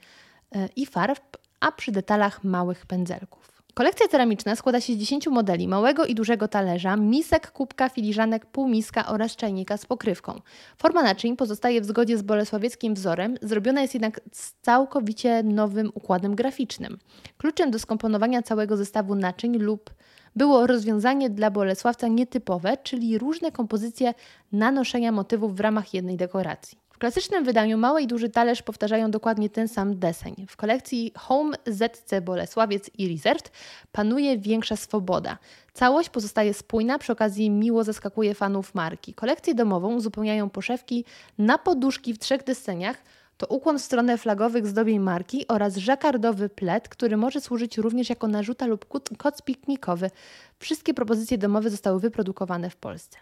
e, 0.53 0.69
i 0.77 0.87
farb, 0.87 1.37
a 1.61 1.73
przy 1.73 1.93
detalach 1.93 2.45
małych 2.45 2.87
pędzelków. 2.87 3.50
Kolekcja 3.75 4.09
ceramiczna 4.09 4.57
składa 4.57 4.81
się 4.81 4.93
z 4.93 4.97
10 4.97 5.27
modeli 5.27 5.69
małego 5.69 6.07
i 6.07 6.15
dużego 6.15 6.49
talerza, 6.49 6.97
misek, 6.97 7.51
kubka, 7.51 7.89
filiżanek, 7.89 8.47
półmiska 8.47 9.07
oraz 9.07 9.37
czajnika 9.37 9.77
z 9.77 9.87
pokrywką. 9.87 10.41
Forma 10.79 11.03
naczyń 11.03 11.37
pozostaje 11.37 11.81
w 11.81 11.85
zgodzie 11.85 12.19
z 12.19 12.23
bolesławieckim 12.23 12.95
wzorem, 12.95 13.37
zrobiona 13.43 13.83
jest 13.83 13.95
jednak 13.95 14.21
z 14.33 14.53
całkowicie 14.63 15.43
nowym 15.43 15.91
układem 15.95 16.35
graficznym. 16.35 16.99
Kluczem 17.39 17.71
do 17.71 17.79
skomponowania 17.79 18.43
całego 18.43 18.77
zestawu 18.77 19.15
naczyń 19.15 19.59
lub 19.59 19.91
było 20.37 20.67
rozwiązanie 20.67 21.31
dla 21.31 21.51
Bolesławca 21.51 22.09
nietypowe, 22.09 22.77
czyli 22.77 23.19
różne 23.19 23.53
kompozycje 23.53 24.15
nanoszenia 24.53 25.13
motywów 25.13 25.57
w 25.57 25.61
ramach 25.61 25.95
jednej 25.95 26.17
dekoracji 26.17 26.79
klasycznym 27.01 27.45
wydaniu 27.45 27.79
mały 27.79 28.03
i 28.03 28.07
duży 28.07 28.29
talerz 28.29 28.63
powtarzają 28.63 29.11
dokładnie 29.11 29.51
ten 29.51 29.69
sam 29.69 29.99
deseń. 29.99 30.47
W 30.49 30.57
kolekcji 30.57 31.13
Home 31.17 31.57
ZC 31.67 32.21
Bolesławiec 32.23 32.91
i 32.99 33.09
Reserved 33.09 33.53
panuje 33.93 34.39
większa 34.39 34.77
swoboda. 34.77 35.39
Całość 35.73 36.09
pozostaje 36.09 36.55
spójna, 36.55 36.99
przy 36.99 37.13
okazji 37.13 37.51
miło 37.51 37.85
zaskakuje 37.85 38.35
fanów 38.35 38.75
marki. 38.75 39.15
Kolekcję 39.15 39.55
domową 39.55 39.95
uzupełniają 39.95 40.51
poszewki 40.51 41.05
na 41.39 41.59
poduszki 41.59 42.15
w 42.15 42.19
trzech 42.19 42.45
deseniach, 42.45 42.97
to 43.37 43.47
ukłon 43.47 43.79
w 43.79 43.83
stronę 43.83 44.19
flagowych 44.19 44.67
zdobień 44.67 44.99
marki 44.99 45.49
oraz 45.49 45.77
żakardowy 45.77 46.49
plet, 46.49 46.89
który 46.89 47.17
może 47.17 47.41
służyć 47.41 47.79
również 47.79 48.09
jako 48.09 48.29
narzuta 48.29 48.67
lub 48.67 48.87
koc 49.19 49.43
piknikowy. 49.43 50.11
Wszystkie 50.59 50.95
propozycje 50.95 51.39
domowe 51.39 51.71
zostały 51.71 52.01
wyprodukowane 52.01 52.71
w 52.71 52.77
Polsce. 52.77 53.19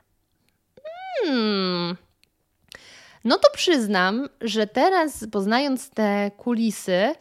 Hmm, 1.25 1.97
no 3.25 3.39
to 3.39 3.51
przyznam, 3.55 4.29
że 4.41 4.67
teraz 4.67 5.27
poznając 5.33 5.91
te 5.91 6.31
kulisy, 6.37 7.15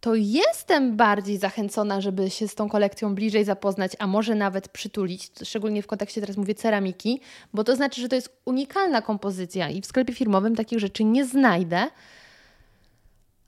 to 0.00 0.14
jestem 0.14 0.96
bardziej 0.96 1.38
zachęcona, 1.38 2.00
żeby 2.00 2.30
się 2.30 2.48
z 2.48 2.54
tą 2.54 2.68
kolekcją 2.68 3.14
bliżej 3.14 3.44
zapoznać, 3.44 3.92
a 3.98 4.06
może 4.06 4.34
nawet 4.34 4.68
przytulić, 4.68 5.30
szczególnie 5.44 5.82
w 5.82 5.86
kontekście 5.86 6.20
teraz 6.20 6.36
mówię 6.36 6.54
ceramiki, 6.54 7.20
bo 7.54 7.64
to 7.64 7.76
znaczy, 7.76 8.00
że 8.00 8.08
to 8.08 8.14
jest 8.14 8.40
unikalna 8.44 9.02
kompozycja 9.02 9.68
i 9.68 9.80
w 9.80 9.86
sklepie 9.86 10.14
firmowym 10.14 10.56
takich 10.56 10.78
rzeczy 10.78 11.04
nie 11.04 11.24
znajdę. 11.24 11.86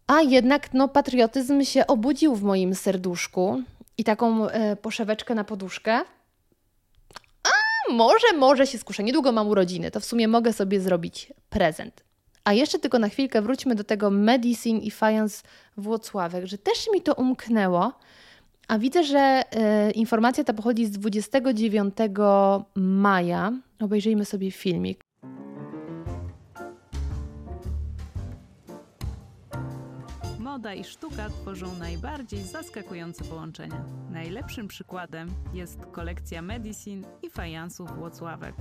A 0.07 0.23
jednak 0.23 0.75
no, 0.75 0.89
patriotyzm 0.89 1.63
się 1.65 1.87
obudził 1.87 2.35
w 2.35 2.43
moim 2.43 2.75
serduszku 2.75 3.63
i 3.99 4.05
taką 4.05 4.49
e, 4.49 4.77
poszeweczkę 4.77 5.35
na 5.35 5.45
poduszkę 5.45 6.01
może, 7.91 8.33
może 8.39 8.67
się 8.67 8.79
skuszę. 8.79 9.03
Niedługo 9.03 9.33
mam 9.33 9.49
urodziny, 9.49 9.91
to 9.91 10.01
w 10.01 10.05
sumie 10.05 10.29
mogę 10.29 10.53
sobie 10.53 10.81
zrobić 10.81 11.33
prezent. 11.51 12.05
A 12.45 12.53
jeszcze 12.53 12.79
tylko 12.79 12.99
na 12.99 13.09
chwilkę 13.09 13.43
wróćmy 13.43 13.75
do 13.75 13.85
tego 13.85 14.11
Medicine 14.11 14.81
i 14.81 14.91
Fajans 14.91 15.43
Włocławek, 15.77 16.47
że 16.47 16.59
też 16.59 16.89
mi 16.93 17.03
to 17.03 17.15
umknęło, 17.15 17.93
a 18.69 18.79
widzę, 18.79 19.05
że 19.05 19.43
y, 19.89 19.91
informacja 19.91 20.45
ta 20.45 20.53
pochodzi 20.53 20.87
z 20.87 20.91
29 20.91 21.95
maja. 22.75 23.53
Obejrzyjmy 23.81 24.25
sobie 24.25 24.51
filmik. 24.51 25.02
Moda 30.63 30.75
i 30.75 30.85
sztuka 30.85 31.29
tworzą 31.29 31.75
najbardziej 31.75 32.43
zaskakujące 32.43 33.25
połączenia. 33.25 33.85
Najlepszym 34.11 34.69
przykładem 34.69 35.29
jest 35.53 35.87
kolekcja 35.93 36.43
Medicine 36.43 37.09
i 37.23 37.31
fajansów 37.31 37.97
Włocławek. 37.97 38.55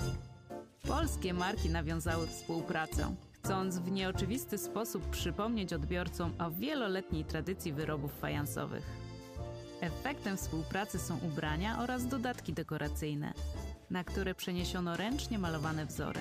Polskie 0.87 1.33
marki 1.33 1.69
nawiązały 1.69 2.27
współpracę, 2.27 3.15
chcąc 3.31 3.79
w 3.79 3.91
nieoczywisty 3.91 4.57
sposób 4.57 5.09
przypomnieć 5.09 5.73
odbiorcom 5.73 6.33
o 6.39 6.51
wieloletniej 6.51 7.25
tradycji 7.25 7.73
wyrobów 7.73 8.13
fajansowych. 8.19 8.85
Efektem 9.81 10.37
współpracy 10.37 10.99
są 10.99 11.17
ubrania 11.17 11.79
oraz 11.79 12.07
dodatki 12.07 12.53
dekoracyjne, 12.53 13.33
na 13.89 14.03
które 14.03 14.35
przeniesiono 14.35 14.97
ręcznie 14.97 15.39
malowane 15.39 15.85
wzory. 15.85 16.19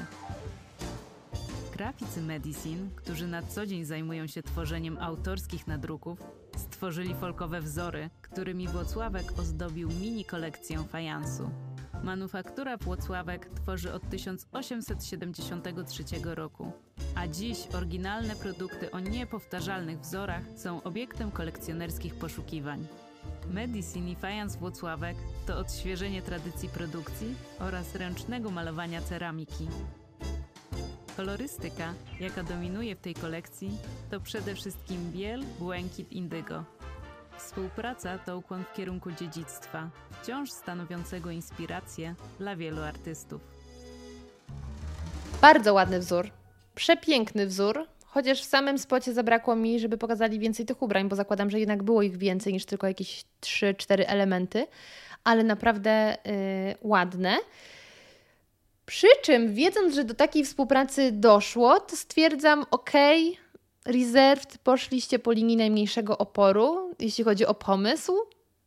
Graficy 1.80 2.22
Medicine, 2.22 2.88
którzy 2.96 3.26
na 3.26 3.42
co 3.42 3.66
dzień 3.66 3.84
zajmują 3.84 4.26
się 4.26 4.42
tworzeniem 4.42 4.98
autorskich 4.98 5.66
nadruków, 5.66 6.18
stworzyli 6.56 7.14
folkowe 7.14 7.60
wzory, 7.60 8.10
którymi 8.22 8.68
Włocławek 8.68 9.38
ozdobił 9.38 9.88
mini 9.88 10.24
kolekcję 10.24 10.84
fajansu. 10.84 11.50
Manufaktura 12.02 12.76
Włocławek 12.76 13.48
tworzy 13.54 13.92
od 13.92 14.10
1873 14.10 16.04
roku, 16.24 16.72
a 17.14 17.28
dziś 17.28 17.58
oryginalne 17.74 18.36
produkty 18.36 18.90
o 18.90 19.00
niepowtarzalnych 19.00 20.00
wzorach 20.00 20.44
są 20.56 20.82
obiektem 20.82 21.30
kolekcjonerskich 21.30 22.14
poszukiwań. 22.14 22.86
Medicine 23.50 24.10
i 24.10 24.16
fajans 24.16 24.56
Włocławek 24.56 25.16
to 25.46 25.58
odświeżenie 25.58 26.22
tradycji 26.22 26.68
produkcji 26.68 27.34
oraz 27.58 27.94
ręcznego 27.94 28.50
malowania 28.50 29.02
ceramiki. 29.02 29.68
Kolorystyka, 31.20 31.94
jaka 32.20 32.42
dominuje 32.42 32.96
w 32.96 33.00
tej 33.00 33.14
kolekcji, 33.14 33.70
to 34.10 34.20
przede 34.20 34.54
wszystkim 34.54 35.12
biel, 35.12 35.42
błękit, 35.58 36.12
indygo. 36.12 36.64
Współpraca 37.38 38.18
to 38.18 38.38
ukłon 38.38 38.64
w 38.64 38.76
kierunku 38.76 39.12
dziedzictwa, 39.12 39.90
wciąż 40.10 40.50
stanowiącego 40.50 41.30
inspirację 41.30 42.14
dla 42.38 42.56
wielu 42.56 42.82
artystów. 42.82 43.40
Bardzo 45.40 45.74
ładny 45.74 45.98
wzór, 45.98 46.30
przepiękny 46.74 47.46
wzór, 47.46 47.86
chociaż 48.04 48.42
w 48.42 48.48
samym 48.48 48.78
spocie 48.78 49.14
zabrakło 49.14 49.56
mi, 49.56 49.80
żeby 49.80 49.98
pokazali 49.98 50.38
więcej 50.38 50.66
tych 50.66 50.82
ubrań, 50.82 51.08
bo 51.08 51.16
zakładam, 51.16 51.50
że 51.50 51.60
jednak 51.60 51.82
było 51.82 52.02
ich 52.02 52.16
więcej 52.16 52.52
niż 52.52 52.64
tylko 52.64 52.86
jakieś 52.86 53.24
3-4 53.40 54.04
elementy, 54.06 54.66
ale 55.24 55.44
naprawdę 55.44 56.16
yy, 56.24 56.74
ładne. 56.82 57.38
Przy 58.90 59.06
czym, 59.22 59.54
wiedząc, 59.54 59.94
że 59.94 60.04
do 60.04 60.14
takiej 60.14 60.44
współpracy 60.44 61.12
doszło, 61.12 61.80
to 61.80 61.96
stwierdzam, 61.96 62.64
ok, 62.70 62.90
Reserved 63.84 64.58
poszliście 64.58 65.18
po 65.18 65.32
linii 65.32 65.56
najmniejszego 65.56 66.18
oporu, 66.18 66.94
jeśli 66.98 67.24
chodzi 67.24 67.46
o 67.46 67.54
pomysł. 67.54 68.12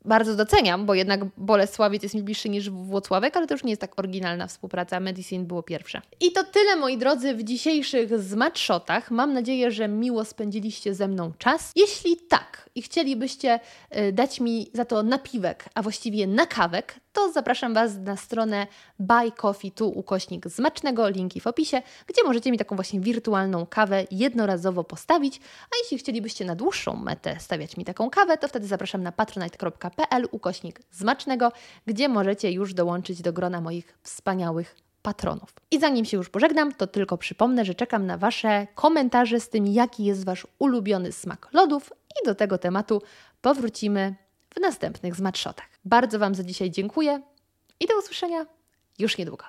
Bardzo 0.06 0.36
doceniam, 0.36 0.86
bo 0.86 0.94
jednak 0.94 1.20
Bolesławiec 1.38 2.04
jest 2.04 2.16
mi 2.16 2.24
bliższy 2.24 2.50
niż 2.50 2.70
Włocławek, 2.70 3.38
ale 3.38 3.48
to 3.48 3.54
już 3.54 3.64
nie 3.64 3.70
jest 3.70 3.82
tak 3.82 4.00
oryginalna 4.00 4.48
współpraca. 4.48 5.00
Medicine 5.00 5.46
było 5.46 5.64
pierwsze. 5.64 6.02
I 6.22 6.32
to 6.32 6.44
tyle, 6.44 6.76
moi 6.76 6.98
drodzy, 6.98 7.34
w 7.34 7.44
dzisiejszych 7.44 8.20
zmatshotach. 8.20 9.12
Mam 9.12 9.34
nadzieję, 9.34 9.72
że 9.72 9.88
miło 9.88 10.26
spędziliście 10.26 10.94
ze 10.94 11.08
mną 11.08 11.32
czas. 11.38 11.72
Jeśli 11.76 12.18
tak 12.18 12.70
i 12.76 12.82
chcielibyście 12.82 13.60
y, 13.98 14.12
dać 14.12 14.40
mi 14.40 14.68
za 14.74 14.86
to 14.86 15.04
napiwek, 15.04 15.66
a 15.76 15.82
właściwie 15.82 16.28
nakawek, 16.28 16.96
to 17.14 17.32
zapraszam 17.32 17.74
Was 17.74 17.98
na 17.98 18.18
stronę 18.18 18.68
Buy 19.00 19.32
Coffee 19.32 19.72
tu 19.72 19.90
ukośnik 19.90 20.48
zmacznego, 20.48 21.10
linki 21.10 21.40
w 21.40 21.48
opisie, 21.48 21.82
gdzie 22.08 22.24
możecie 22.24 22.52
mi 22.52 22.58
taką 22.58 22.76
właśnie 22.76 23.00
wirtualną 23.00 23.66
kawę 23.66 24.04
jednorazowo 24.12 24.84
postawić, 24.84 25.42
a 25.66 25.74
jeśli 25.84 25.98
chcielibyście 25.98 26.46
na 26.46 26.56
dłuższą 26.56 26.96
metę 26.96 27.36
stawiać 27.40 27.78
mi 27.78 27.86
taką 27.86 28.10
kawę, 28.10 28.38
to 28.38 28.48
wtedy 28.48 28.68
zapraszam 28.68 29.04
na 29.04 29.12
patronite.pl 29.12 30.28
ukośnik 30.32 30.82
zmacznego, 30.92 31.52
gdzie 31.86 32.10
możecie 32.10 32.52
już 32.52 32.74
dołączyć 32.74 33.22
do 33.22 33.34
grona 33.34 33.62
moich 33.62 33.98
wspaniałych 34.04 34.76
patronów. 35.02 35.54
I 35.72 35.80
zanim 35.80 36.06
się 36.06 36.18
już 36.18 36.30
pożegnam, 36.30 36.74
to 36.74 36.88
tylko 36.88 37.18
przypomnę, 37.18 37.66
że 37.66 37.76
czekam 37.76 38.06
na 38.06 38.18
Wasze 38.18 38.68
komentarze 38.76 39.40
z 39.40 39.50
tym, 39.50 39.68
jaki 39.68 40.06
jest 40.06 40.26
Wasz 40.26 40.48
ulubiony 40.60 41.12
smak 41.12 41.50
lodów 41.54 41.94
i 42.22 42.26
do 42.26 42.36
tego 42.36 42.58
tematu 42.58 43.02
powrócimy 43.42 44.16
w 44.54 44.60
następnych 44.60 45.16
zmatshotach. 45.16 45.70
Bardzo 45.86 46.20
Wam 46.20 46.36
za 46.36 46.44
dzisiaj 46.44 46.72
dziękuję 46.72 47.22
i 47.80 47.88
do 47.88 48.00
usłyszenia 48.00 48.46
już 49.00 49.18
niedługo. 49.18 49.46